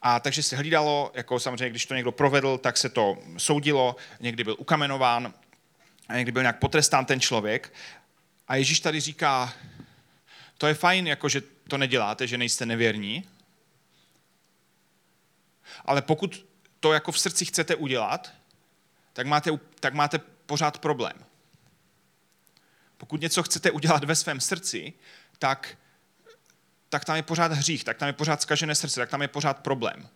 A 0.02 0.20
takže 0.20 0.42
se 0.42 0.56
hlídalo, 0.56 1.12
jako 1.14 1.40
samozřejmě, 1.40 1.70
když 1.70 1.86
to 1.86 1.94
někdo 1.94 2.12
provedl, 2.12 2.58
tak 2.58 2.76
se 2.76 2.88
to 2.88 3.18
soudilo, 3.36 3.96
někdy 4.20 4.44
byl 4.44 4.56
ukamenován, 4.58 5.34
a 6.08 6.16
někdy 6.16 6.32
byl 6.32 6.42
nějak 6.42 6.58
potrestán 6.58 7.04
ten 7.04 7.20
člověk. 7.20 7.74
A 8.48 8.56
Ježíš 8.56 8.80
tady 8.80 9.00
říká, 9.00 9.52
to 10.58 10.66
je 10.66 10.74
fajn, 10.74 11.06
jako 11.06 11.28
že 11.28 11.42
to 11.68 11.78
neděláte, 11.78 12.26
že 12.26 12.38
nejste 12.38 12.66
nevěrní, 12.66 13.24
ale 15.84 16.02
pokud 16.02 16.46
to 16.80 16.92
jako 16.92 17.12
v 17.12 17.20
srdci 17.20 17.44
chcete 17.44 17.74
udělat, 17.74 18.32
tak 19.12 19.26
máte, 19.26 19.50
tak 19.80 19.94
máte 19.94 20.18
pořád 20.46 20.78
problém. 20.78 21.24
Pokud 22.96 23.20
něco 23.20 23.42
chcete 23.42 23.70
udělat 23.70 24.04
ve 24.04 24.16
svém 24.16 24.40
srdci, 24.40 24.92
tak, 25.38 25.78
tak 26.88 27.04
tam 27.04 27.16
je 27.16 27.22
pořád 27.22 27.52
hřích, 27.52 27.84
tak 27.84 27.96
tam 27.96 28.06
je 28.06 28.12
pořád 28.12 28.42
zkažené 28.42 28.74
srdce, 28.74 29.00
tak 29.00 29.10
tam 29.10 29.22
je 29.22 29.28
pořád 29.28 29.58
problém. 29.58 30.08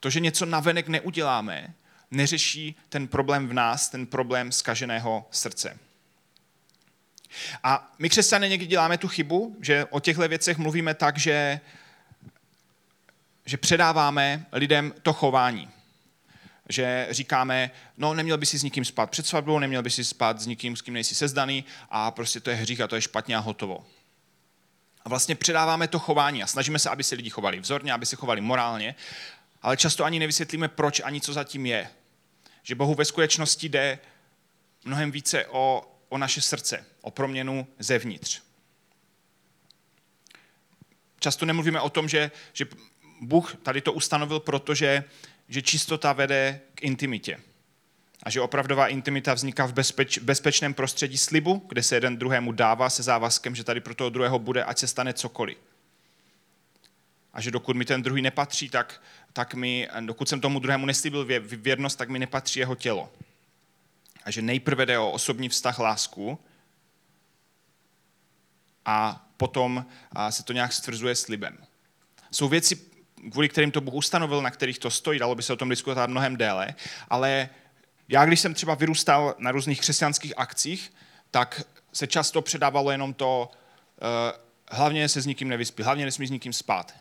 To, 0.00 0.10
že 0.10 0.20
něco 0.20 0.46
navenek 0.46 0.88
neuděláme, 0.88 1.74
neřeší 2.10 2.76
ten 2.88 3.08
problém 3.08 3.48
v 3.48 3.52
nás, 3.52 3.88
ten 3.88 4.06
problém 4.06 4.52
zkaženého 4.52 5.28
srdce. 5.30 5.78
A 7.62 7.92
my 7.98 8.08
křesťané 8.08 8.48
někdy 8.48 8.66
děláme 8.66 8.98
tu 8.98 9.08
chybu, 9.08 9.56
že 9.60 9.84
o 9.84 10.00
těchto 10.00 10.28
věcech 10.28 10.58
mluvíme 10.58 10.94
tak, 10.94 11.18
že, 11.18 11.60
že 13.46 13.56
předáváme 13.56 14.46
lidem 14.52 14.94
to 15.02 15.12
chování. 15.12 15.68
Že 16.68 17.06
říkáme, 17.10 17.70
no 17.96 18.14
neměl 18.14 18.38
by 18.38 18.46
si 18.46 18.58
s 18.58 18.62
nikým 18.62 18.84
spát 18.84 19.10
před 19.10 19.26
svatbou, 19.26 19.58
neměl 19.58 19.82
by 19.82 19.90
si 19.90 20.04
spát 20.04 20.40
s 20.40 20.46
nikým, 20.46 20.76
s 20.76 20.82
kým 20.82 20.94
nejsi 20.94 21.14
sezdaný 21.14 21.64
a 21.90 22.10
prostě 22.10 22.40
to 22.40 22.50
je 22.50 22.56
hřích 22.56 22.80
a 22.80 22.88
to 22.88 22.94
je 22.94 23.02
špatně 23.02 23.36
a 23.36 23.40
hotovo. 23.40 23.86
A 25.04 25.08
vlastně 25.08 25.34
předáváme 25.34 25.88
to 25.88 25.98
chování 25.98 26.42
a 26.42 26.46
snažíme 26.46 26.78
se, 26.78 26.90
aby 26.90 27.04
se 27.04 27.14
lidi 27.14 27.30
chovali 27.30 27.60
vzorně, 27.60 27.92
aby 27.92 28.06
se 28.06 28.16
chovali 28.16 28.40
morálně, 28.40 28.94
ale 29.62 29.76
často 29.76 30.04
ani 30.04 30.18
nevysvětlíme, 30.18 30.68
proč 30.68 31.00
ani 31.00 31.20
co 31.20 31.32
zatím 31.32 31.66
je. 31.66 31.90
Že 32.62 32.74
Bohu 32.74 32.94
ve 32.94 33.04
skutečnosti 33.04 33.68
jde 33.68 33.98
mnohem 34.84 35.10
více 35.10 35.46
o, 35.46 35.92
o 36.08 36.18
naše 36.18 36.40
srdce, 36.40 36.86
o 37.00 37.10
proměnu 37.10 37.66
zevnitř. 37.78 38.42
Často 41.20 41.46
nemluvíme 41.46 41.80
o 41.80 41.90
tom, 41.90 42.08
že, 42.08 42.30
že 42.52 42.66
Bůh 43.20 43.56
tady 43.62 43.80
to 43.80 43.92
ustanovil, 43.92 44.40
protože 44.40 45.04
že 45.48 45.62
čistota 45.62 46.12
vede 46.12 46.60
k 46.74 46.82
intimitě. 46.82 47.40
A 48.22 48.30
že 48.30 48.40
opravdová 48.40 48.86
intimita 48.86 49.34
vzniká 49.34 49.66
v 49.66 49.72
bezpeč, 49.72 50.18
bezpečném 50.18 50.74
prostředí 50.74 51.18
slibu, 51.18 51.66
kde 51.68 51.82
se 51.82 51.96
jeden 51.96 52.16
druhému 52.16 52.52
dává 52.52 52.90
se 52.90 53.02
závazkem, 53.02 53.54
že 53.54 53.64
tady 53.64 53.80
pro 53.80 53.94
toho 53.94 54.10
druhého 54.10 54.38
bude, 54.38 54.64
ať 54.64 54.78
se 54.78 54.86
stane 54.86 55.14
cokoliv. 55.14 55.58
A 57.32 57.40
že 57.40 57.50
dokud 57.50 57.76
mi 57.76 57.84
ten 57.84 58.02
druhý 58.02 58.22
nepatří, 58.22 58.68
tak, 58.68 59.02
tak 59.32 59.54
mi, 59.54 59.88
dokud 60.00 60.28
jsem 60.28 60.40
tomu 60.40 60.58
druhému 60.58 60.86
neslíbil 60.86 61.24
věrnost, 61.40 61.96
tak 61.96 62.08
mi 62.08 62.18
nepatří 62.18 62.60
jeho 62.60 62.74
tělo. 62.74 63.12
A 64.24 64.30
že 64.30 64.42
nejprve 64.42 64.86
jde 64.86 64.98
o 64.98 65.10
osobní 65.10 65.48
vztah 65.48 65.78
lásku 65.78 66.38
a 68.84 69.26
potom 69.36 69.86
se 70.30 70.42
to 70.42 70.52
nějak 70.52 70.72
stvrzuje 70.72 71.14
slibem. 71.14 71.58
Jsou 72.30 72.48
věci, 72.48 72.80
kvůli 73.30 73.48
kterým 73.48 73.70
to 73.70 73.80
Bůh 73.80 73.94
ustanovil, 73.94 74.42
na 74.42 74.50
kterých 74.50 74.78
to 74.78 74.90
stojí, 74.90 75.18
dalo 75.18 75.34
by 75.34 75.42
se 75.42 75.52
o 75.52 75.56
tom 75.56 75.68
diskutovat 75.68 76.10
mnohem 76.10 76.36
déle, 76.36 76.74
ale 77.08 77.48
já, 78.12 78.24
když 78.24 78.40
jsem 78.40 78.54
třeba 78.54 78.74
vyrůstal 78.74 79.34
na 79.38 79.52
různých 79.52 79.80
křesťanských 79.80 80.32
akcích, 80.36 80.92
tak 81.30 81.62
se 81.92 82.06
často 82.06 82.42
předávalo 82.42 82.90
jenom 82.90 83.14
to, 83.14 83.50
uh, 83.50 84.38
hlavně 84.70 85.08
se 85.08 85.20
s 85.20 85.26
nikým 85.26 85.48
nevyspí, 85.48 85.82
hlavně 85.82 86.04
nesmí 86.04 86.26
s 86.26 86.30
nikým 86.30 86.52
spát. 86.52 86.94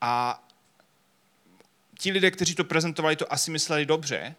A 0.00 0.44
ti 1.98 2.12
lidé, 2.12 2.30
kteří 2.30 2.54
to 2.54 2.64
prezentovali, 2.64 3.16
to 3.16 3.32
asi 3.32 3.50
mysleli 3.50 3.86
dobře, 3.86 4.34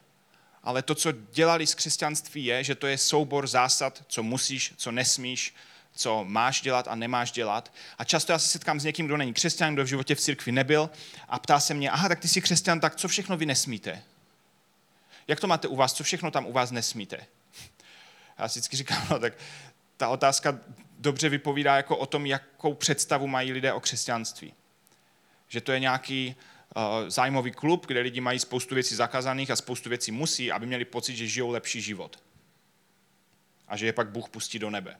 ale 0.63 0.81
to, 0.81 0.95
co 0.95 1.11
dělali 1.11 1.67
z 1.67 1.75
křesťanství, 1.75 2.45
je, 2.45 2.63
že 2.63 2.75
to 2.75 2.87
je 2.87 2.97
soubor 2.97 3.47
zásad, 3.47 4.03
co 4.07 4.23
musíš, 4.23 4.73
co 4.77 4.91
nesmíš, 4.91 5.55
co 5.93 6.23
máš 6.27 6.61
dělat 6.61 6.87
a 6.87 6.95
nemáš 6.95 7.31
dělat. 7.31 7.73
A 7.97 8.03
často 8.03 8.31
já 8.31 8.39
se 8.39 8.47
setkám 8.47 8.79
s 8.79 8.83
někým, 8.83 9.05
kdo 9.05 9.17
není 9.17 9.33
křesťan, 9.33 9.73
kdo 9.73 9.83
v 9.83 9.87
životě 9.87 10.15
v 10.15 10.19
církvi 10.19 10.51
nebyl 10.51 10.89
a 11.29 11.39
ptá 11.39 11.59
se 11.59 11.73
mě, 11.73 11.89
aha, 11.89 12.09
tak 12.09 12.19
ty 12.19 12.27
jsi 12.27 12.41
křesťan, 12.41 12.79
tak 12.79 12.95
co 12.95 13.07
všechno 13.07 13.37
vy 13.37 13.45
nesmíte? 13.45 14.03
Jak 15.27 15.39
to 15.39 15.47
máte 15.47 15.67
u 15.67 15.75
vás, 15.75 15.93
co 15.93 16.03
všechno 16.03 16.31
tam 16.31 16.45
u 16.45 16.51
vás 16.51 16.71
nesmíte? 16.71 17.25
Já 18.37 18.47
si 18.47 18.59
vždycky 18.59 18.77
říkám, 18.77 19.07
no 19.09 19.19
tak 19.19 19.33
ta 19.97 20.09
otázka 20.09 20.59
dobře 20.99 21.29
vypovídá 21.29 21.75
jako 21.75 21.97
o 21.97 22.05
tom, 22.05 22.25
jakou 22.25 22.73
představu 22.73 23.27
mají 23.27 23.51
lidé 23.51 23.73
o 23.73 23.79
křesťanství. 23.79 24.53
Že 25.47 25.61
to 25.61 25.71
je 25.71 25.79
nějaký 25.79 26.35
uh, 26.75 27.09
zájmový 27.09 27.51
klub, 27.51 27.85
kde 27.85 27.99
lidi 27.99 28.21
mají 28.21 28.39
spoustu 28.39 28.75
věcí 28.75 28.95
zakazaných 28.95 29.51
a 29.51 29.55
spoustu 29.55 29.89
věcí 29.89 30.11
musí, 30.11 30.51
aby 30.51 30.65
měli 30.65 30.85
pocit, 30.85 31.15
že 31.15 31.27
žijou 31.27 31.49
lepší 31.49 31.81
život. 31.81 32.23
A 33.67 33.77
že 33.77 33.85
je 33.85 33.93
pak 33.93 34.09
Bůh 34.09 34.29
pustí 34.29 34.59
do 34.59 34.69
nebe. 34.69 34.97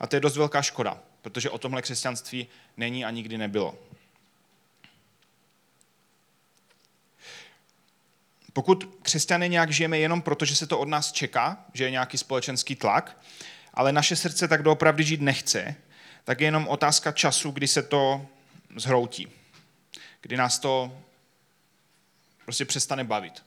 A 0.00 0.06
to 0.06 0.16
je 0.16 0.20
dost 0.20 0.36
velká 0.36 0.62
škoda, 0.62 0.98
protože 1.22 1.50
o 1.50 1.58
tomhle 1.58 1.82
křesťanství 1.82 2.48
není 2.76 3.04
a 3.04 3.10
nikdy 3.10 3.38
nebylo. 3.38 3.78
Pokud 8.52 8.98
křesťané 9.02 9.48
nějak 9.48 9.70
žijeme 9.70 9.98
jenom 9.98 10.22
proto, 10.22 10.44
že 10.44 10.56
se 10.56 10.66
to 10.66 10.78
od 10.78 10.88
nás 10.88 11.12
čeká, 11.12 11.64
že 11.72 11.84
je 11.84 11.90
nějaký 11.90 12.18
společenský 12.18 12.76
tlak, 12.76 13.18
ale 13.74 13.92
naše 13.92 14.16
srdce 14.16 14.48
tak 14.48 14.62
doopravdy 14.62 15.04
žít 15.04 15.20
nechce, 15.20 15.74
tak 16.24 16.40
je 16.40 16.46
jenom 16.46 16.68
otázka 16.68 17.12
času, 17.12 17.50
kdy 17.50 17.68
se 17.68 17.82
to 17.82 18.26
zhroutí. 18.76 19.28
Kdy 20.20 20.36
nás 20.36 20.58
to 20.58 21.02
prostě 22.44 22.64
přestane 22.64 23.04
bavit. 23.04 23.42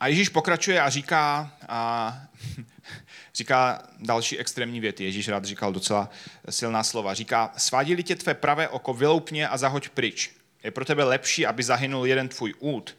A 0.00 0.06
Ježíš 0.06 0.28
pokračuje 0.28 0.80
a 0.80 0.90
říká, 0.90 1.52
a, 1.68 2.18
říká 3.36 3.82
další 3.98 4.38
extrémní 4.38 4.80
věty. 4.80 5.04
Ježíš 5.04 5.28
rád 5.28 5.44
říkal 5.44 5.72
docela 5.72 6.10
silná 6.50 6.82
slova. 6.82 7.14
Říká, 7.14 7.52
svádí 7.56 8.02
tě 8.02 8.16
tvé 8.16 8.34
pravé 8.34 8.68
oko, 8.68 8.94
vyloupně 8.94 9.48
a 9.48 9.56
zahoď 9.56 9.88
pryč. 9.88 10.30
Je 10.64 10.70
pro 10.70 10.84
tebe 10.84 11.04
lepší, 11.04 11.46
aby 11.46 11.62
zahynul 11.62 12.06
jeden 12.06 12.28
tvůj 12.28 12.54
út, 12.58 12.96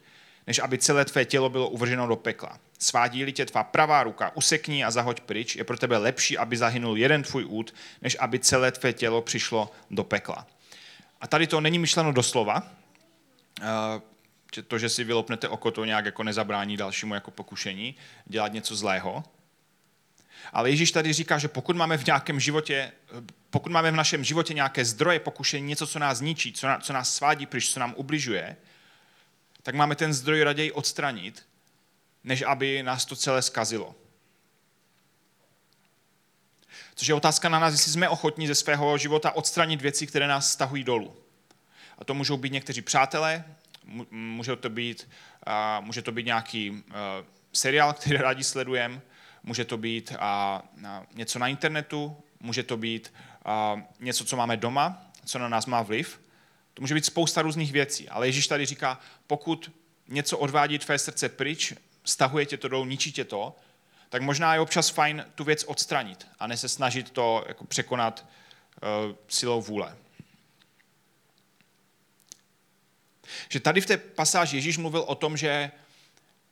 než 0.47 0.59
aby 0.59 0.77
celé 0.77 1.05
tvé 1.05 1.25
tělo 1.25 1.49
bylo 1.49 1.69
uvrženo 1.69 2.07
do 2.07 2.15
pekla. 2.15 2.59
Svádí 2.79 3.33
tě 3.33 3.45
tvá 3.45 3.63
pravá 3.63 4.03
ruka, 4.03 4.35
usekni 4.35 4.83
a 4.83 4.91
zahoď 4.91 5.19
pryč. 5.19 5.55
Je 5.55 5.63
pro 5.63 5.77
tebe 5.77 5.97
lepší, 5.97 6.37
aby 6.37 6.57
zahynul 6.57 6.97
jeden 6.97 7.23
tvůj 7.23 7.45
út, 7.45 7.73
než 8.01 8.17
aby 8.19 8.39
celé 8.39 8.71
tvé 8.71 8.93
tělo 8.93 9.21
přišlo 9.21 9.71
do 9.91 10.03
pekla. 10.03 10.47
A 11.21 11.27
tady 11.27 11.47
to 11.47 11.61
není 11.61 11.79
myšleno 11.79 12.11
doslova, 12.11 12.63
že 14.55 14.63
to, 14.63 14.77
že 14.77 14.89
si 14.89 15.03
vylopnete 15.03 15.47
oko, 15.47 15.71
to 15.71 15.85
nějak 15.85 16.05
jako 16.05 16.23
nezabrání 16.23 16.77
dalšímu 16.77 17.13
jako 17.13 17.31
pokušení 17.31 17.95
dělat 18.25 18.53
něco 18.53 18.75
zlého. 18.75 19.23
Ale 20.53 20.69
Ježíš 20.69 20.91
tady 20.91 21.13
říká, 21.13 21.37
že 21.37 21.47
pokud 21.47 21.75
máme 21.75 21.97
v 21.97 22.05
nějakém 22.05 22.39
životě, 22.39 22.91
pokud 23.49 23.71
máme 23.71 23.91
v 23.91 23.95
našem 23.95 24.23
životě 24.23 24.53
nějaké 24.53 24.85
zdroje 24.85 25.19
pokušení, 25.19 25.67
něco, 25.67 25.87
co 25.87 25.99
nás 25.99 26.21
ničí, 26.21 26.53
co, 26.53 26.67
nás, 26.67 26.85
co 26.85 26.93
nás 26.93 27.15
svádí 27.15 27.45
pryč, 27.45 27.73
co 27.73 27.79
nám 27.79 27.93
ubližuje, 27.97 28.55
tak 29.63 29.75
máme 29.75 29.95
ten 29.95 30.13
zdroj 30.13 30.43
raději 30.43 30.71
odstranit, 30.71 31.45
než 32.23 32.41
aby 32.41 32.83
nás 32.83 33.05
to 33.05 33.15
celé 33.15 33.41
skazilo. 33.41 33.95
Což 36.95 37.07
je 37.07 37.13
otázka 37.13 37.49
na 37.49 37.59
nás, 37.59 37.73
jestli 37.73 37.91
jsme 37.91 38.09
ochotní 38.09 38.47
ze 38.47 38.55
svého 38.55 38.97
života 38.97 39.31
odstranit 39.31 39.81
věci, 39.81 40.07
které 40.07 40.27
nás 40.27 40.51
stahují 40.51 40.83
dolů. 40.83 41.15
A 41.97 42.05
to 42.05 42.13
můžou 42.13 42.37
být 42.37 42.53
někteří 42.53 42.81
přátelé, 42.81 43.43
může 44.11 44.55
to 44.55 44.69
být, 44.69 45.09
může 45.79 46.01
to 46.01 46.11
být 46.11 46.25
nějaký 46.25 46.83
seriál, 47.53 47.93
který 47.93 48.17
rádi 48.17 48.43
sledujeme, 48.43 49.01
může 49.47 49.65
to 49.65 49.77
být 49.77 50.13
něco 51.13 51.39
na 51.39 51.47
internetu, 51.47 52.17
může 52.39 52.63
to 52.63 52.77
být 52.77 53.13
něco, 53.99 54.25
co 54.25 54.37
máme 54.37 54.57
doma, 54.57 55.11
co 55.25 55.39
na 55.39 55.49
nás 55.49 55.65
má 55.65 55.81
vliv. 55.81 56.21
To 56.73 56.81
může 56.81 56.93
být 56.93 57.05
spousta 57.05 57.41
různých 57.41 57.71
věcí, 57.71 58.09
ale 58.09 58.27
Ježíš 58.27 58.47
tady 58.47 58.65
říká, 58.65 58.99
pokud 59.27 59.71
něco 60.07 60.37
odvádí 60.37 60.79
tvé 60.79 60.99
srdce 60.99 61.29
pryč, 61.29 61.73
stahuje 62.03 62.45
tě 62.45 62.57
to 62.57 62.67
dolů, 62.67 62.85
ničí 62.85 63.11
tě 63.11 63.25
to, 63.25 63.55
tak 64.09 64.21
možná 64.21 64.53
je 64.53 64.59
občas 64.59 64.89
fajn 64.89 65.25
tu 65.35 65.43
věc 65.43 65.63
odstranit 65.63 66.27
a 66.39 66.47
ne 66.47 66.57
se 66.57 66.69
snažit 66.69 67.11
to 67.11 67.45
jako 67.47 67.65
překonat 67.65 68.25
uh, 69.07 69.15
silou 69.27 69.61
vůle. 69.61 69.97
Že 73.49 73.59
tady 73.59 73.81
v 73.81 73.85
té 73.85 73.97
pasáži 73.97 74.57
Ježíš 74.57 74.77
mluvil 74.77 75.01
o 75.01 75.15
tom, 75.15 75.37
že, 75.37 75.71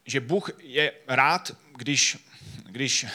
že 0.05 0.19
Bůh 0.19 0.49
je 0.59 0.93
rád, 1.07 1.51
když, 1.75 2.17
když, 2.75 3.05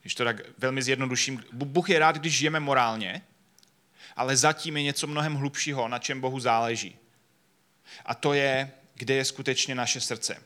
když 0.00 0.14
to 0.14 0.24
tak 0.24 0.36
velmi 0.58 0.82
zjednoduším, 0.82 1.44
Bůh 1.52 1.90
je 1.90 1.98
rád, 1.98 2.16
když 2.16 2.36
žijeme 2.36 2.60
morálně, 2.60 3.22
ale 4.16 4.36
zatím 4.36 4.76
je 4.76 4.82
něco 4.82 5.06
mnohem 5.06 5.34
hlubšího, 5.34 5.88
na 5.88 5.98
čem 5.98 6.20
Bohu 6.20 6.40
záleží. 6.40 6.96
A 8.04 8.14
to 8.14 8.32
je, 8.32 8.70
kde 8.94 9.14
je 9.14 9.24
skutečně 9.24 9.74
naše 9.74 10.00
srdce. 10.00 10.42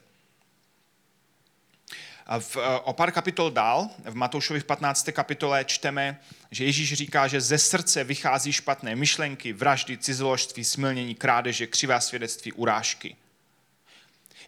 A 2.27 2.41
v, 2.41 2.57
eh, 2.57 2.81
o 2.81 2.93
pár 2.93 3.13
kapitol 3.13 3.51
dál, 3.51 3.91
v 4.05 4.15
Matoušovi 4.15 4.61
v 4.61 4.65
15. 4.65 5.13
kapitole 5.13 5.65
čteme, 5.65 6.21
že 6.51 6.65
Ježíš 6.65 6.93
říká, 6.95 7.29
že 7.29 7.41
ze 7.41 7.59
srdce 7.59 8.05
vychází 8.05 8.53
špatné 8.53 8.97
myšlenky, 8.97 9.53
vraždy, 9.53 9.99
cizoložství, 9.99 10.65
smilnění, 10.65 11.15
krádeže, 11.15 11.67
křivá 11.67 12.01
svědectví, 12.01 12.53
urážky. 12.53 13.17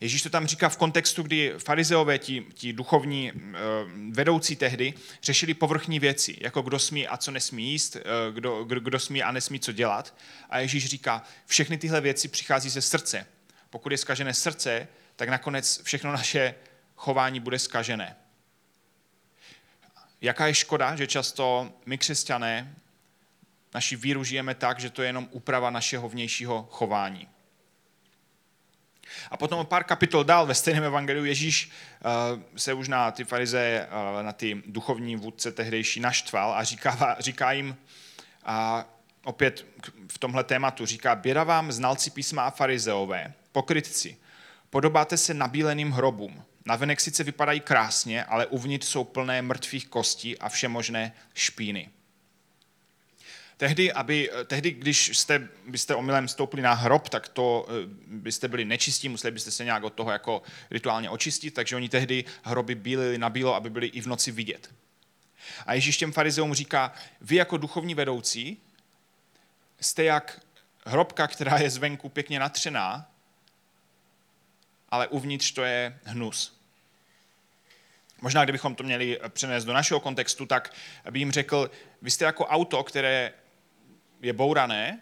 Ježíš 0.04 0.22
to 0.22 0.30
tam 0.30 0.46
říká 0.46 0.68
v 0.68 0.76
kontextu, 0.76 1.22
kdy 1.22 1.54
farizeové, 1.58 2.18
ti, 2.18 2.46
ti 2.54 2.72
duchovní 2.72 3.32
eh, 3.34 3.58
vedoucí 4.10 4.56
tehdy, 4.56 4.94
řešili 5.22 5.54
povrchní 5.54 5.98
věci, 5.98 6.36
jako 6.40 6.62
kdo 6.62 6.78
smí 6.78 7.08
a 7.08 7.16
co 7.16 7.30
nesmí 7.30 7.70
jíst, 7.70 7.96
eh, 7.96 8.02
kdo, 8.32 8.64
kdo, 8.64 8.80
kdo 8.80 8.98
smí 8.98 9.22
a 9.22 9.32
nesmí 9.32 9.60
co 9.60 9.72
dělat. 9.72 10.14
A 10.50 10.58
Ježíš 10.58 10.86
říká, 10.86 11.22
všechny 11.46 11.78
tyhle 11.78 12.00
věci 12.00 12.28
přichází 12.28 12.70
ze 12.70 12.82
srdce. 12.82 13.26
Pokud 13.70 13.92
je 13.92 13.98
skažené 13.98 14.34
srdce, 14.34 14.88
tak 15.16 15.28
nakonec 15.28 15.80
všechno 15.84 16.12
naše 16.12 16.54
chování 16.96 17.40
bude 17.40 17.58
skažené. 17.58 18.16
Jaká 20.20 20.46
je 20.46 20.54
škoda, 20.54 20.96
že 20.96 21.06
často 21.06 21.72
my 21.86 21.98
křesťané 21.98 22.74
naši 23.74 23.96
víru 23.96 24.24
žijeme 24.24 24.54
tak, 24.54 24.80
že 24.80 24.90
to 24.90 25.02
je 25.02 25.08
jenom 25.08 25.28
úprava 25.30 25.70
našeho 25.70 26.08
vnějšího 26.08 26.68
chování. 26.70 27.33
A 29.30 29.36
potom 29.36 29.66
pár 29.66 29.84
kapitol 29.84 30.24
dál 30.24 30.46
ve 30.46 30.54
stejném 30.54 30.84
evangeliu 30.84 31.24
Ježíš 31.24 31.70
uh, 32.04 32.42
se 32.56 32.72
už 32.72 32.88
na 32.88 33.10
ty 33.10 33.24
farize, 33.24 33.88
uh, 34.16 34.22
na 34.22 34.32
ty 34.32 34.62
duchovní 34.66 35.16
vůdce 35.16 35.52
tehdejší 35.52 36.00
naštval 36.00 36.54
a 36.54 36.64
říká, 36.64 37.16
říká 37.18 37.52
jim, 37.52 37.76
a 38.44 38.84
opět 39.24 39.66
v 40.08 40.18
tomhle 40.18 40.44
tématu, 40.44 40.86
říká, 40.86 41.14
běda 41.14 41.44
vám 41.44 41.72
znalci 41.72 42.10
písma 42.10 42.42
a 42.42 42.50
farizeové, 42.50 43.32
pokrytci, 43.52 44.16
podobáte 44.70 45.16
se 45.16 45.34
nabíleným 45.34 45.90
hrobům. 45.90 46.44
Navenek 46.66 47.00
sice 47.00 47.24
vypadají 47.24 47.60
krásně, 47.60 48.24
ale 48.24 48.46
uvnitř 48.46 48.86
jsou 48.86 49.04
plné 49.04 49.42
mrtvých 49.42 49.86
kostí 49.86 50.38
a 50.38 50.48
všemožné 50.48 51.12
špíny. 51.34 51.88
Tehdy, 53.56 53.92
aby, 53.92 54.30
tehdy 54.46 54.70
když 54.70 55.18
jste, 55.18 55.48
byste 55.66 55.94
omylem 55.94 56.28
stoupili 56.28 56.62
na 56.62 56.74
hrob, 56.74 57.08
tak 57.08 57.28
to 57.28 57.66
eh, 57.68 57.72
byste 58.06 58.48
byli 58.48 58.64
nečistí, 58.64 59.08
museli 59.08 59.30
byste 59.32 59.50
se 59.50 59.64
nějak 59.64 59.84
od 59.84 59.94
toho 59.94 60.10
jako 60.10 60.42
rituálně 60.70 61.10
očistit, 61.10 61.54
takže 61.54 61.76
oni 61.76 61.88
tehdy 61.88 62.24
hroby 62.42 62.74
bílili 62.74 63.18
na 63.18 63.30
bílo, 63.30 63.54
aby 63.54 63.70
byli 63.70 63.86
i 63.86 64.00
v 64.00 64.06
noci 64.06 64.32
vidět. 64.32 64.74
A 65.66 65.74
Ježíš 65.74 65.96
těm 65.96 66.12
farizeům 66.12 66.54
říká, 66.54 66.92
vy 67.20 67.36
jako 67.36 67.56
duchovní 67.56 67.94
vedoucí 67.94 68.58
jste 69.80 70.04
jak 70.04 70.40
hrobka, 70.86 71.26
která 71.26 71.58
je 71.58 71.70
zvenku 71.70 72.08
pěkně 72.08 72.38
natřená, 72.38 73.10
ale 74.88 75.08
uvnitř 75.08 75.52
to 75.52 75.62
je 75.62 75.98
hnus. 76.04 76.60
Možná, 78.20 78.44
kdybychom 78.44 78.74
to 78.74 78.84
měli 78.84 79.20
přenést 79.28 79.64
do 79.64 79.72
našeho 79.72 80.00
kontextu, 80.00 80.46
tak 80.46 80.74
by 81.10 81.18
jim 81.18 81.32
řekl, 81.32 81.70
vy 82.02 82.10
jste 82.10 82.24
jako 82.24 82.46
auto, 82.46 82.84
které 82.84 83.32
je 84.24 84.32
bourané 84.32 85.00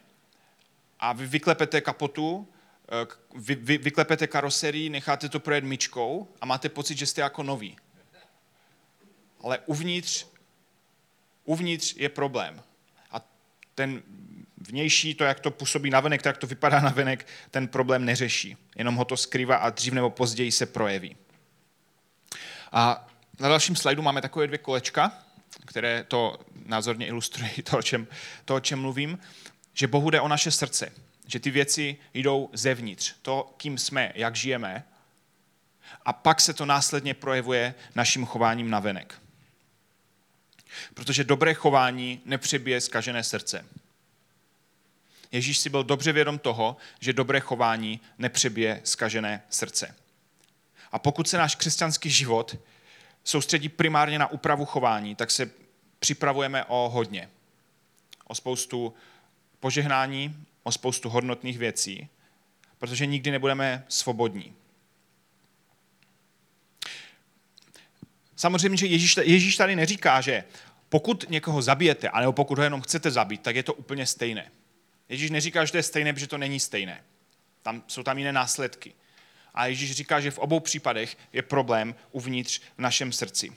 a 1.00 1.12
vy 1.12 1.26
vyklepete 1.26 1.80
kapotu, 1.80 2.48
eh, 3.02 3.06
vy, 3.34 3.54
vy, 3.54 3.78
vyklepete 3.78 4.26
karoserii, 4.26 4.90
necháte 4.90 5.28
to 5.28 5.40
projet 5.40 5.64
myčkou 5.64 6.28
a 6.40 6.46
máte 6.46 6.68
pocit, 6.68 6.98
že 6.98 7.06
jste 7.06 7.20
jako 7.20 7.42
nový. 7.42 7.76
Ale 9.40 9.58
uvnitř, 9.66 10.26
uvnitř 11.44 11.94
je 11.96 12.08
problém. 12.08 12.62
A 13.10 13.20
ten 13.74 14.02
vnější, 14.56 15.14
to, 15.14 15.24
jak 15.24 15.40
to 15.40 15.50
působí 15.50 15.90
navenek, 15.90 16.22
to, 16.22 16.28
jak 16.28 16.38
to 16.38 16.46
vypadá 16.46 16.80
navenek, 16.80 17.26
ten 17.50 17.68
problém 17.68 18.04
neřeší. 18.04 18.56
Jenom 18.76 18.94
ho 18.94 19.04
to 19.04 19.16
skrývá 19.16 19.56
a 19.56 19.70
dřív 19.70 19.92
nebo 19.92 20.10
později 20.10 20.52
se 20.52 20.66
projeví. 20.66 21.16
A 22.72 23.08
na 23.40 23.48
dalším 23.48 23.76
slajdu 23.76 24.02
máme 24.02 24.22
takové 24.22 24.46
dvě 24.46 24.58
kolečka, 24.58 25.12
které 25.66 26.04
to 26.04 26.38
názorně 26.72 27.06
ilustrují 27.06 27.50
to, 27.70 27.78
o 27.78 27.82
čem, 27.82 28.06
to, 28.44 28.54
o 28.54 28.60
čem 28.60 28.80
mluvím, 28.80 29.18
že 29.74 29.86
Bohu 29.86 30.10
jde 30.10 30.20
o 30.20 30.28
naše 30.28 30.50
srdce, 30.50 30.92
že 31.26 31.40
ty 31.40 31.50
věci 31.50 31.96
jdou 32.14 32.50
zevnitř, 32.52 33.14
to, 33.22 33.54
kým 33.56 33.78
jsme, 33.78 34.12
jak 34.14 34.36
žijeme, 34.36 34.84
a 36.04 36.12
pak 36.12 36.40
se 36.40 36.52
to 36.52 36.66
následně 36.66 37.14
projevuje 37.14 37.74
naším 37.94 38.26
chováním 38.26 38.70
na 38.70 38.80
venek. 38.80 39.22
Protože 40.94 41.24
dobré 41.24 41.54
chování 41.54 42.20
nepřebije 42.24 42.80
zkažené 42.80 43.22
srdce. 43.22 43.64
Ježíš 45.32 45.58
si 45.58 45.70
byl 45.70 45.84
dobře 45.84 46.12
vědom 46.12 46.38
toho, 46.38 46.76
že 47.00 47.12
dobré 47.12 47.40
chování 47.40 48.00
nepřebije 48.18 48.80
zkažené 48.84 49.42
srdce. 49.50 49.94
A 50.92 50.98
pokud 50.98 51.28
se 51.28 51.38
náš 51.38 51.54
křesťanský 51.54 52.10
život 52.10 52.56
soustředí 53.24 53.68
primárně 53.68 54.18
na 54.18 54.26
úpravu 54.26 54.64
chování, 54.64 55.14
tak 55.14 55.30
se 55.30 55.50
připravujeme 56.02 56.64
o 56.64 56.88
hodně. 56.88 57.30
O 58.24 58.34
spoustu 58.34 58.94
požehnání, 59.60 60.36
o 60.62 60.72
spoustu 60.72 61.08
hodnotných 61.08 61.58
věcí, 61.58 62.08
protože 62.78 63.06
nikdy 63.06 63.30
nebudeme 63.30 63.84
svobodní. 63.88 64.54
Samozřejmě, 68.36 68.76
že 68.76 68.86
Ježíš, 68.86 69.16
Ježíš 69.22 69.56
tady 69.56 69.76
neříká, 69.76 70.20
že 70.20 70.44
pokud 70.88 71.24
někoho 71.30 71.62
zabijete, 71.62 72.08
anebo 72.08 72.32
pokud 72.32 72.58
ho 72.58 72.64
jenom 72.64 72.82
chcete 72.82 73.10
zabít, 73.10 73.42
tak 73.42 73.56
je 73.56 73.62
to 73.62 73.74
úplně 73.74 74.06
stejné. 74.06 74.50
Ježíš 75.08 75.30
neříká, 75.30 75.64
že 75.64 75.72
to 75.72 75.76
je 75.76 75.82
stejné, 75.82 76.12
protože 76.12 76.26
to 76.26 76.38
není 76.38 76.60
stejné. 76.60 77.04
Tam, 77.62 77.82
jsou 77.86 78.02
tam 78.02 78.18
jiné 78.18 78.32
následky. 78.32 78.94
A 79.54 79.66
Ježíš 79.66 79.92
říká, 79.92 80.20
že 80.20 80.30
v 80.30 80.38
obou 80.38 80.60
případech 80.60 81.16
je 81.32 81.42
problém 81.42 81.94
uvnitř 82.10 82.60
v 82.76 82.78
našem 82.78 83.12
srdci. 83.12 83.52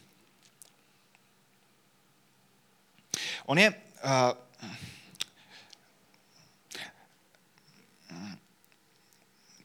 On 3.46 3.60
je... 3.60 3.74
Uh, 4.06 4.46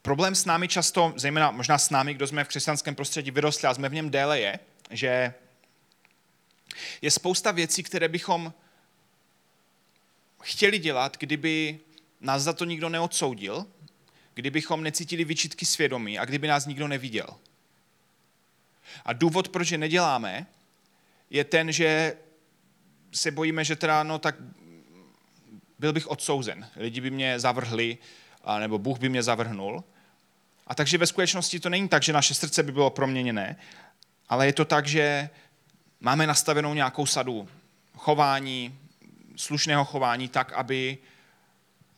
problém 0.03 0.35
s 0.35 0.45
námi 0.45 0.69
často, 0.69 1.13
zejména 1.17 1.51
možná 1.51 1.79
s 1.79 1.91
námi, 1.91 2.15
kdo 2.15 2.27
jsme 2.27 2.45
v 2.45 2.49
křesťanském 2.49 2.95
prostředí 2.95 3.31
vyrostli 3.31 3.69
a 3.69 3.75
jsme 3.75 3.89
v 3.89 3.95
něm 3.95 4.11
déle, 4.11 4.41
je, 4.41 4.59
že 4.91 5.35
je 7.03 7.11
spousta 7.11 7.51
věcí, 7.51 7.83
které 7.83 8.09
bychom 8.09 8.53
chtěli 10.43 10.79
dělat, 10.79 11.17
kdyby 11.17 11.79
nás 12.21 12.43
za 12.43 12.53
to 12.53 12.65
nikdo 12.65 12.89
neodsoudil, 12.89 13.67
kdybychom 14.35 14.83
necítili 14.83 15.25
vyčitky 15.25 15.67
svědomí 15.67 16.19
a 16.19 16.25
kdyby 16.25 16.49
nás 16.49 16.67
nikdo 16.67 16.89
neviděl. 16.89 17.29
A 19.05 19.13
důvod, 19.13 19.49
proč 19.49 19.71
je 19.71 19.79
neděláme, 19.79 20.47
je 21.31 21.45
ten, 21.45 21.73
že 21.73 22.17
se 23.13 23.31
bojíme, 23.31 23.65
že 23.65 23.77
teda, 23.77 24.03
no 24.03 24.19
tak 24.19 24.35
byl 25.79 25.93
bych 25.93 26.11
odsouzen. 26.11 26.69
Lidi 26.77 27.01
by 27.01 27.11
mě 27.11 27.41
zavrhli, 27.41 27.99
nebo 28.59 28.79
Bůh 28.79 28.99
by 28.99 29.09
mě 29.09 29.23
zavrhnul. 29.23 29.85
A 30.67 30.75
takže 30.75 30.99
ve 30.99 31.07
skutečnosti 31.07 31.61
to 31.61 31.69
není 31.69 31.89
tak, 31.89 32.03
že 32.03 32.13
naše 32.13 32.35
srdce 32.35 32.63
by 32.63 32.73
bylo 32.73 32.91
proměněné, 32.91 33.57
ale 34.29 34.47
je 34.47 34.53
to 34.53 34.65
tak, 34.65 34.87
že 34.87 35.31
máme 36.01 36.27
nastavenou 36.27 36.75
nějakou 36.75 37.07
sadu 37.07 37.49
chování, 37.97 38.79
slušného 39.37 39.85
chování 39.85 40.29
tak, 40.29 40.53
aby 40.53 40.99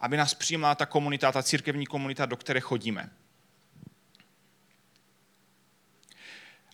aby 0.03 0.17
nás 0.17 0.35
přijímala 0.35 0.75
ta 0.75 0.87
komunita, 0.87 1.33
ta 1.33 1.43
církevní 1.43 1.87
komunita, 1.87 2.27
do 2.27 2.37
které 2.37 2.61
chodíme. 2.61 3.11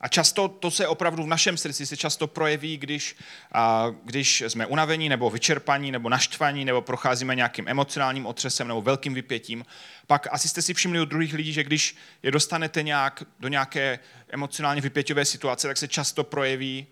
A 0.01 0.09
často 0.09 0.49
to 0.49 0.71
se 0.71 0.87
opravdu 0.87 1.23
v 1.23 1.27
našem 1.27 1.57
srdci 1.57 1.87
se 1.87 1.97
často 1.97 2.27
projeví, 2.27 2.77
když, 2.77 3.17
a, 3.53 3.87
když 4.05 4.41
jsme 4.41 4.67
unavení 4.67 5.09
nebo 5.09 5.31
vyčerpaní 5.31 5.93
nebo 5.93 6.09
naštvaní 6.09 6.65
nebo 6.65 6.83
procházíme 6.83 7.35
nějakým 7.35 7.69
emocionálním 7.69 8.27
otřesem 8.27 8.69
nebo 8.69 8.83
velkým 8.83 9.15
vypětím. 9.15 9.65
Pak 10.07 10.29
asi 10.31 10.49
jste 10.49 10.63
si 10.63 10.75
všimli 10.75 11.01
u 11.01 11.05
druhých 11.05 11.35
lidí, 11.35 11.53
že 11.53 11.65
když 11.65 11.97
je 12.23 12.31
dostanete 12.31 12.83
nějak 12.83 13.23
do 13.41 13.49
nějaké 13.49 13.99
emocionálně 14.29 14.81
vypěťové 14.81 15.25
situace, 15.25 15.69
tak 15.69 15.77
se 15.77 15.89
často 15.89 16.25
projeví, 16.25 16.87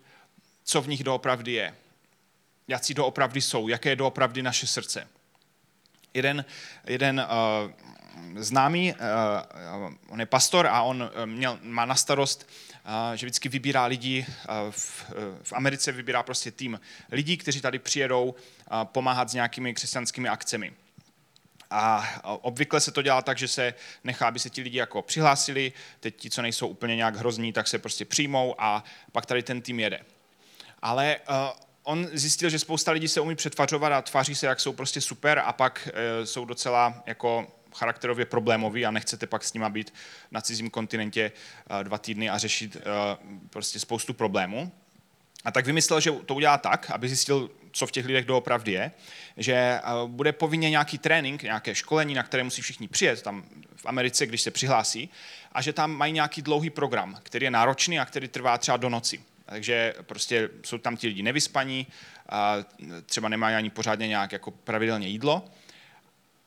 co 0.63 0.81
v 0.81 0.87
nich 0.87 1.03
doopravdy 1.03 1.51
je. 1.51 1.75
Jaký 2.67 2.93
doopravdy 2.93 3.41
jsou, 3.41 3.67
jaké 3.67 3.89
je 3.89 3.95
doopravdy 3.95 4.43
naše 4.43 4.67
srdce. 4.67 5.07
Jeden, 6.13 6.45
jeden 6.87 7.27
uh, 7.65 7.71
známý, 8.35 8.93
uh, 8.93 9.93
on 10.09 10.19
je 10.19 10.25
pastor 10.25 10.67
a 10.67 10.81
on 10.81 11.11
měl, 11.25 11.59
má 11.61 11.85
na 11.85 11.95
starost 11.95 12.49
že 13.15 13.25
vždycky 13.25 13.49
vybírá 13.49 13.85
lidi, 13.85 14.25
v, 14.69 15.05
v 15.43 15.53
Americe 15.53 15.91
vybírá 15.91 16.23
prostě 16.23 16.51
tým 16.51 16.79
lidí, 17.11 17.37
kteří 17.37 17.61
tady 17.61 17.79
přijedou 17.79 18.35
pomáhat 18.83 19.29
s 19.29 19.33
nějakými 19.33 19.73
křesťanskými 19.73 20.29
akcemi. 20.29 20.73
A 21.71 22.09
obvykle 22.23 22.79
se 22.79 22.91
to 22.91 23.01
dělá 23.01 23.21
tak, 23.21 23.37
že 23.37 23.47
se 23.47 23.73
nechá, 24.03 24.27
aby 24.27 24.39
se 24.39 24.49
ti 24.49 24.61
lidi 24.61 24.77
jako 24.77 25.01
přihlásili, 25.01 25.73
teď 25.99 26.15
ti, 26.15 26.29
co 26.29 26.41
nejsou 26.41 26.67
úplně 26.67 26.95
nějak 26.95 27.15
hrozní, 27.15 27.53
tak 27.53 27.67
se 27.67 27.79
prostě 27.79 28.05
přijmou 28.05 28.55
a 28.57 28.83
pak 29.11 29.25
tady 29.25 29.43
ten 29.43 29.61
tým 29.61 29.79
jede. 29.79 29.99
Ale 30.81 31.17
on 31.83 32.07
zjistil, 32.13 32.49
že 32.49 32.59
spousta 32.59 32.91
lidí 32.91 33.07
se 33.07 33.21
umí 33.21 33.35
přetvařovat 33.35 33.91
a 33.91 34.01
tváří 34.01 34.35
se, 34.35 34.47
jak 34.47 34.59
jsou 34.59 34.73
prostě 34.73 35.01
super 35.01 35.39
a 35.45 35.53
pak 35.53 35.89
jsou 36.23 36.45
docela 36.45 37.03
jako 37.05 37.47
charakterově 37.75 38.25
problémový 38.25 38.85
a 38.85 38.91
nechcete 38.91 39.27
pak 39.27 39.43
s 39.43 39.53
nima 39.53 39.69
být 39.69 39.93
na 40.31 40.41
cizím 40.41 40.69
kontinentě 40.69 41.31
eh, 41.79 41.83
dva 41.83 41.97
týdny 41.97 42.29
a 42.29 42.37
řešit 42.37 42.77
eh, 42.77 42.81
prostě 43.49 43.79
spoustu 43.79 44.13
problémů. 44.13 44.71
A 45.45 45.51
tak 45.51 45.65
vymyslel, 45.65 45.99
že 45.99 46.11
to 46.11 46.35
udělá 46.35 46.57
tak, 46.57 46.91
aby 46.91 47.07
zjistil, 47.07 47.49
co 47.71 47.87
v 47.87 47.91
těch 47.91 48.05
lidech 48.05 48.25
doopravdy 48.25 48.71
je, 48.71 48.91
že 49.37 49.53
eh, 49.53 49.81
bude 50.07 50.31
povinně 50.31 50.69
nějaký 50.69 50.97
trénink, 50.97 51.43
nějaké 51.43 51.75
školení, 51.75 52.13
na 52.13 52.23
které 52.23 52.43
musí 52.43 52.61
všichni 52.61 52.87
přijet 52.87 53.21
tam 53.21 53.43
v 53.75 53.85
Americe, 53.85 54.25
když 54.25 54.41
se 54.41 54.51
přihlásí, 54.51 55.09
a 55.51 55.61
že 55.61 55.73
tam 55.73 55.91
mají 55.91 56.13
nějaký 56.13 56.41
dlouhý 56.41 56.69
program, 56.69 57.19
který 57.23 57.43
je 57.43 57.51
náročný 57.51 57.99
a 57.99 58.05
který 58.05 58.27
trvá 58.27 58.57
třeba 58.57 58.77
do 58.77 58.89
noci. 58.89 59.21
Takže 59.45 59.93
prostě 60.01 60.49
jsou 60.65 60.77
tam 60.77 60.97
ti 60.97 61.07
lidi 61.07 61.23
nevyspaní, 61.23 61.87
třeba 63.05 63.29
nemají 63.29 63.55
ani 63.55 63.69
pořádně 63.69 64.07
nějak 64.07 64.31
jako 64.31 64.51
pravidelně 64.51 65.07
jídlo 65.07 65.43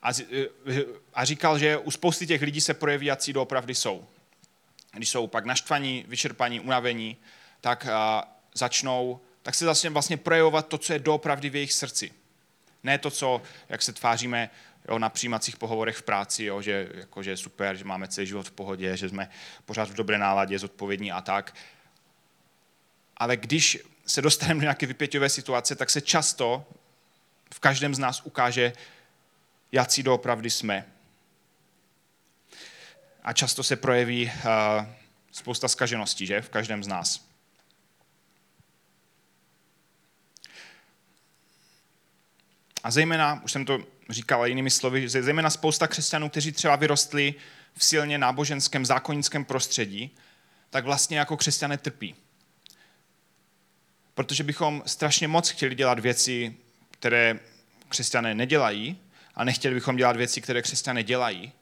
a, 0.03 0.11
eh, 0.33 0.85
a 1.15 1.25
říkal, 1.25 1.59
že 1.59 1.77
u 1.77 1.91
spousty 1.91 2.27
těch 2.27 2.43
lidí 2.43 2.61
se 2.61 2.75
projeví, 2.75 3.07
jaký 3.07 3.33
doopravdy 3.33 3.75
jsou. 3.75 4.07
Když 4.93 5.09
jsou 5.09 5.27
pak 5.27 5.45
naštvaní, 5.45 6.05
vyčerpaní, 6.09 6.61
unavení, 6.61 7.17
tak 7.61 7.87
a, 7.87 8.29
začnou, 8.55 9.21
tak 9.43 9.55
se 9.55 9.65
začne 9.65 9.91
vlastně 9.91 10.17
projevovat 10.17 10.69
to, 10.69 10.79
co 10.79 10.93
je 10.93 10.99
doopravdy 10.99 11.51
v 11.51 11.55
jejich 11.55 11.73
srdci. 11.73 12.13
Ne 12.83 12.99
to, 12.99 13.11
co, 13.11 13.43
jak 13.69 13.83
se 13.83 13.93
tváříme 13.93 14.51
jo, 14.89 14.99
na 14.99 15.09
přijímacích 15.09 15.57
pohovorech 15.57 15.97
v 15.97 16.03
práci, 16.03 16.45
jo, 16.45 16.63
že, 16.63 16.89
jako, 16.95 17.23
že 17.23 17.37
super, 17.37 17.77
že 17.77 17.85
máme 17.85 18.09
celý 18.09 18.27
život 18.27 18.49
v 18.49 18.51
pohodě, 18.51 18.97
že 18.97 19.09
jsme 19.09 19.31
pořád 19.65 19.91
v 19.91 19.95
dobré 19.95 20.19
náladě, 20.19 20.59
zodpovědní 20.59 21.13
a 21.13 21.21
tak. 21.21 21.55
Ale 23.17 23.37
když 23.37 23.79
se 24.07 24.23
dostaneme 24.23 24.61
do 24.61 24.65
nějaké 24.65 24.87
vypěťové 24.87 25.29
situace, 25.29 25.77
tak 25.77 25.91
se 25.91 26.01
často 26.01 26.67
v 27.55 27.61
každém 27.61 27.95
z 27.95 27.99
nás 27.99 28.21
ukáže, 28.25 28.73
jací 29.73 30.03
doopravdy 30.03 30.51
jsme. 30.51 30.87
A 33.23 33.33
často 33.33 33.63
se 33.63 33.77
projeví 33.77 34.25
uh, 34.25 34.87
spousta 35.33 35.69
skažeností, 35.69 36.27
že? 36.27 36.43
V 36.43 36.49
každém 36.49 36.85
z 36.85 36.87
nás. 36.87 37.31
A 42.83 42.91
zejména, 42.91 43.41
už 43.45 43.53
jsem 43.53 43.65
to 43.65 43.79
říkal 44.09 44.47
jinými 44.47 44.71
slovy, 44.71 45.09
zejména 45.09 45.51
spousta 45.51 45.89
křesťanů, 45.89 46.29
kteří 46.29 46.53
třeba 46.53 46.77
vyrostli 46.77 47.35
v 47.75 47.85
silně 47.85 48.19
náboženském, 48.19 48.87
zákonickém 48.87 49.45
prostředí, 49.45 50.17
tak 50.71 50.85
vlastně 50.85 51.19
jako 51.19 51.37
křesťané 51.37 51.79
trpí. 51.79 52.15
Protože 54.15 54.45
bychom 54.45 54.83
strašně 54.87 55.29
moc 55.29 55.51
chtěli 55.51 55.75
dělat 55.75 55.99
věci, 55.99 56.57
které 56.91 57.41
křesťané 57.89 58.35
nedělají, 58.35 58.99
a 59.35 59.45
nechtěli 59.45 59.75
bychom 59.75 59.97
dělat 59.97 60.17
věci, 60.17 60.41
které 60.41 60.63
křesťané 60.63 61.03
dělají. 61.03 61.53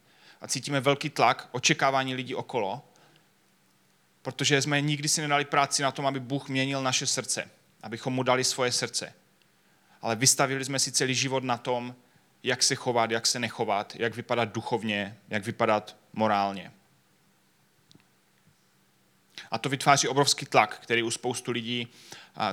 A 0.41 0.49
cítíme 0.49 0.81
velký 0.81 1.11
tlak, 1.11 1.49
očekávání 1.53 2.15
lidí 2.15 2.35
okolo, 2.35 2.83
protože 4.23 4.63
jsme 4.63 4.81
nikdy 4.81 5.09
si 5.09 5.21
nedali 5.21 5.45
práci 5.45 5.83
na 5.83 5.91
tom, 5.93 6.07
aby 6.07 6.21
Bůh 6.21 6.49
měnil 6.49 6.83
naše 6.83 7.07
srdce, 7.07 7.51
abychom 7.83 8.15
mu 8.15 8.23
dali 8.23 8.45
svoje 8.45 8.73
srdce. 8.73 9.15
Ale 10.03 10.17
vystavili 10.17 10.65
jsme 10.65 10.79
si 10.79 10.93
celý 10.93 11.15
život 11.15 11.45
na 11.45 11.57
tom, 11.57 11.95
jak 12.43 12.63
se 12.63 12.75
chovat, 12.75 13.11
jak 13.11 13.27
se 13.27 13.39
nechovat, 13.39 13.97
jak 13.97 14.17
vypadat 14.17 14.53
duchovně, 14.53 15.19
jak 15.29 15.45
vypadat 15.45 15.97
morálně. 16.13 16.73
A 19.51 19.59
to 19.59 19.69
vytváří 19.69 20.09
obrovský 20.09 20.47
tlak, 20.47 20.79
který 20.79 21.03
u 21.03 21.11
spoustu 21.11 21.51
lidí 21.51 21.89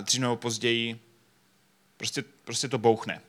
dřív 0.01 0.21
nebo 0.21 0.35
později 0.35 0.99
prostě, 1.97 2.21
prostě 2.21 2.67
to 2.67 2.77
bouchne. 2.77 3.21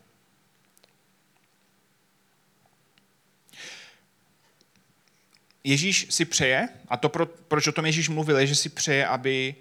Ježíš 5.66 6.06
si 6.10 6.24
přeje, 6.24 6.68
a 6.88 6.96
to 6.96 7.08
pro, 7.08 7.26
proč 7.26 7.66
o 7.66 7.72
tom 7.72 7.86
Ježíš 7.86 8.08
mluvil, 8.08 8.38
je, 8.38 8.46
že 8.46 8.54
si 8.54 8.68
přeje, 8.68 9.06
aby 9.06 9.54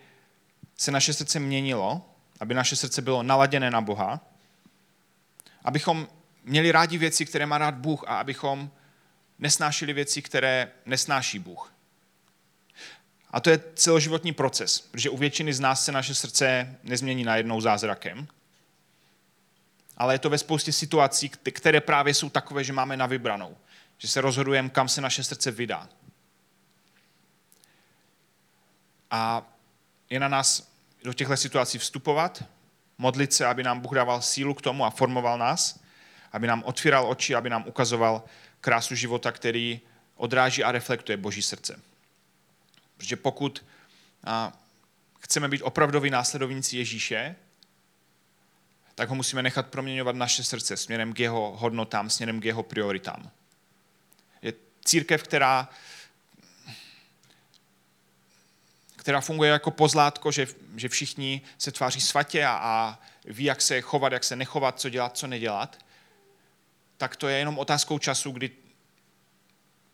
se 0.77 0.91
naše 0.91 1.13
srdce 1.13 1.39
měnilo, 1.39 2.09
aby 2.39 2.53
naše 2.53 2.75
srdce 2.75 3.01
bylo 3.01 3.23
naladěné 3.23 3.71
na 3.71 3.81
Boha, 3.81 4.19
abychom 5.63 6.07
měli 6.43 6.71
rádi 6.71 6.97
věci, 6.97 7.25
které 7.25 7.45
má 7.45 7.57
rád 7.57 7.75
Bůh 7.75 8.03
a 8.07 8.19
abychom 8.19 8.71
nesnášeli 9.39 9.93
věci, 9.93 10.21
které 10.21 10.71
nesnáší 10.85 11.39
Bůh. 11.39 11.73
A 13.31 13.39
to 13.39 13.49
je 13.49 13.59
celoživotní 13.75 14.33
proces, 14.33 14.79
protože 14.79 15.09
u 15.09 15.17
většiny 15.17 15.53
z 15.53 15.59
nás 15.59 15.85
se 15.85 15.91
naše 15.91 16.15
srdce 16.15 16.77
nezmění 16.83 17.23
najednou 17.23 17.61
zázrakem, 17.61 18.27
ale 19.97 20.13
je 20.13 20.19
to 20.19 20.29
ve 20.29 20.37
spoustě 20.37 20.71
situací, 20.71 21.29
které 21.29 21.81
právě 21.81 22.13
jsou 22.13 22.29
takové, 22.29 22.63
že 22.63 22.73
máme 22.73 22.97
na 22.97 23.05
vybranou 23.05 23.57
že 23.97 24.07
se 24.07 24.21
rozhodujeme, 24.21 24.69
kam 24.69 24.89
se 24.89 25.01
naše 25.01 25.23
srdce 25.23 25.51
vydá. 25.51 25.89
A 29.11 29.51
je 30.09 30.19
na 30.19 30.27
nás 30.27 30.71
do 31.03 31.13
těchto 31.13 31.37
situací 31.37 31.77
vstupovat, 31.77 32.43
modlit 32.97 33.33
se, 33.33 33.45
aby 33.45 33.63
nám 33.63 33.79
Bůh 33.79 33.93
dával 33.93 34.21
sílu 34.21 34.53
k 34.53 34.61
tomu 34.61 34.85
a 34.85 34.89
formoval 34.89 35.37
nás, 35.37 35.79
aby 36.31 36.47
nám 36.47 36.63
otvíral 36.63 37.09
oči, 37.09 37.35
aby 37.35 37.49
nám 37.49 37.63
ukazoval 37.67 38.23
krásu 38.61 38.95
života, 38.95 39.31
který 39.31 39.81
odráží 40.15 40.63
a 40.63 40.71
reflektuje 40.71 41.17
Boží 41.17 41.41
srdce. 41.41 41.81
Protože 42.97 43.15
pokud 43.15 43.65
chceme 45.19 45.47
být 45.47 45.61
opravdoví 45.61 46.09
následovníci 46.09 46.77
Ježíše, 46.77 47.35
tak 48.95 49.09
ho 49.09 49.15
musíme 49.15 49.43
nechat 49.43 49.67
proměňovat 49.67 50.15
naše 50.15 50.43
srdce 50.43 50.77
směrem 50.77 51.13
k 51.13 51.19
jeho 51.19 51.57
hodnotám, 51.57 52.09
směrem 52.09 52.41
k 52.41 52.45
jeho 52.45 52.63
prioritám 52.63 53.31
církev, 54.85 55.23
která, 55.23 55.69
která 58.95 59.21
funguje 59.21 59.51
jako 59.51 59.71
pozlátko, 59.71 60.31
že, 60.31 60.47
že 60.75 60.89
všichni 60.89 61.41
se 61.57 61.71
tváří 61.71 62.01
svatě 62.01 62.45
a, 62.45 62.59
a 62.61 62.99
ví, 63.25 63.43
jak 63.43 63.61
se 63.61 63.81
chovat, 63.81 64.13
jak 64.13 64.23
se 64.23 64.35
nechovat, 64.35 64.79
co 64.79 64.89
dělat, 64.89 65.17
co 65.17 65.27
nedělat, 65.27 65.85
tak 66.97 67.15
to 67.15 67.27
je 67.27 67.37
jenom 67.37 67.59
otázkou 67.59 67.99
času, 67.99 68.31
kdy, 68.31 68.51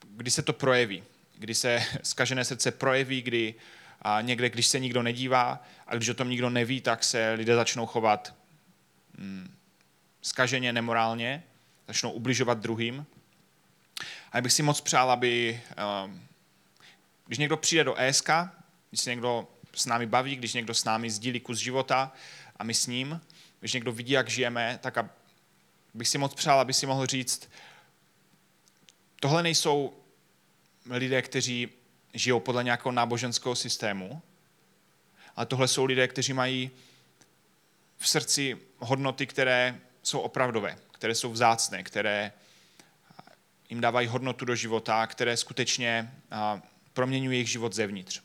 kdy 0.10 0.32
se 0.32 0.42
to 0.42 0.54
projeví. 0.54 1.04
Kdy 1.38 1.56
se 1.56 1.84
zkažené 2.04 2.46
srdce 2.46 2.72
projeví, 2.72 3.22
kdy 3.22 3.56
a 4.02 4.22
někde, 4.22 4.50
když 4.50 4.68
se 4.68 4.80
nikdo 4.80 5.04
nedívá 5.04 5.64
a 5.88 5.96
když 5.96 6.10
o 6.10 6.14
tom 6.14 6.30
nikdo 6.30 6.50
neví, 6.50 6.82
tak 6.82 7.04
se 7.04 7.34
lidé 7.34 7.56
začnou 7.56 7.86
chovat 7.86 8.36
hmm, 9.18 9.56
skaženě, 10.22 10.74
nemorálně, 10.74 11.44
začnou 11.88 12.12
ubližovat 12.12 12.58
druhým. 12.58 13.06
A 14.32 14.38
já 14.38 14.42
bych 14.42 14.54
si 14.54 14.64
moc 14.64 14.82
přál, 14.82 15.12
aby, 15.12 15.62
ehm, 15.78 16.28
když 17.28 17.40
někdo 17.40 17.58
přijde 17.58 17.84
do 17.84 17.96
ESK, 17.96 18.30
když 18.90 19.02
se 19.02 19.10
někdo 19.10 19.48
s 19.76 19.86
námi 19.86 20.06
baví, 20.06 20.36
když 20.36 20.54
někdo 20.54 20.74
s 20.74 20.84
námi 20.84 21.12
sdílí 21.12 21.40
kus 21.40 21.58
života 21.58 22.14
a 22.56 22.64
my 22.64 22.74
s 22.74 22.88
ním, 22.88 23.22
když 23.60 23.74
někdo 23.74 23.92
vidí, 23.92 24.12
jak 24.12 24.30
žijeme, 24.30 24.80
tak 24.82 24.98
bych 25.94 26.08
si 26.08 26.18
moc 26.18 26.34
přál, 26.34 26.60
aby 26.60 26.74
si 26.74 26.86
mohl 26.86 27.06
říct, 27.06 27.50
tohle 29.20 29.44
nejsou 29.44 29.94
lidé, 30.90 31.22
kteří 31.22 31.70
žijou 32.14 32.40
podle 32.40 32.64
nějakého 32.64 32.92
náboženského 32.92 33.56
systému, 33.56 34.22
ale 35.36 35.46
tohle 35.46 35.68
jsou 35.68 35.86
lidé, 35.86 36.08
kteří 36.08 36.34
mají 36.34 36.72
v 37.98 38.10
srdci 38.10 38.58
hodnoty, 38.78 39.28
které 39.28 39.80
jsou 40.04 40.20
opravdové, 40.20 40.78
které 40.92 41.16
jsou 41.16 41.32
vzácné, 41.32 41.84
které 41.84 42.32
jim 43.72 43.82
dávají 43.82 44.08
hodnotu 44.08 44.46
do 44.46 44.56
života, 44.56 45.08
které 45.08 45.38
skutečně 45.38 46.12
proměňují 46.94 47.38
jejich 47.38 47.50
život 47.50 47.74
zevnitř. 47.74 48.22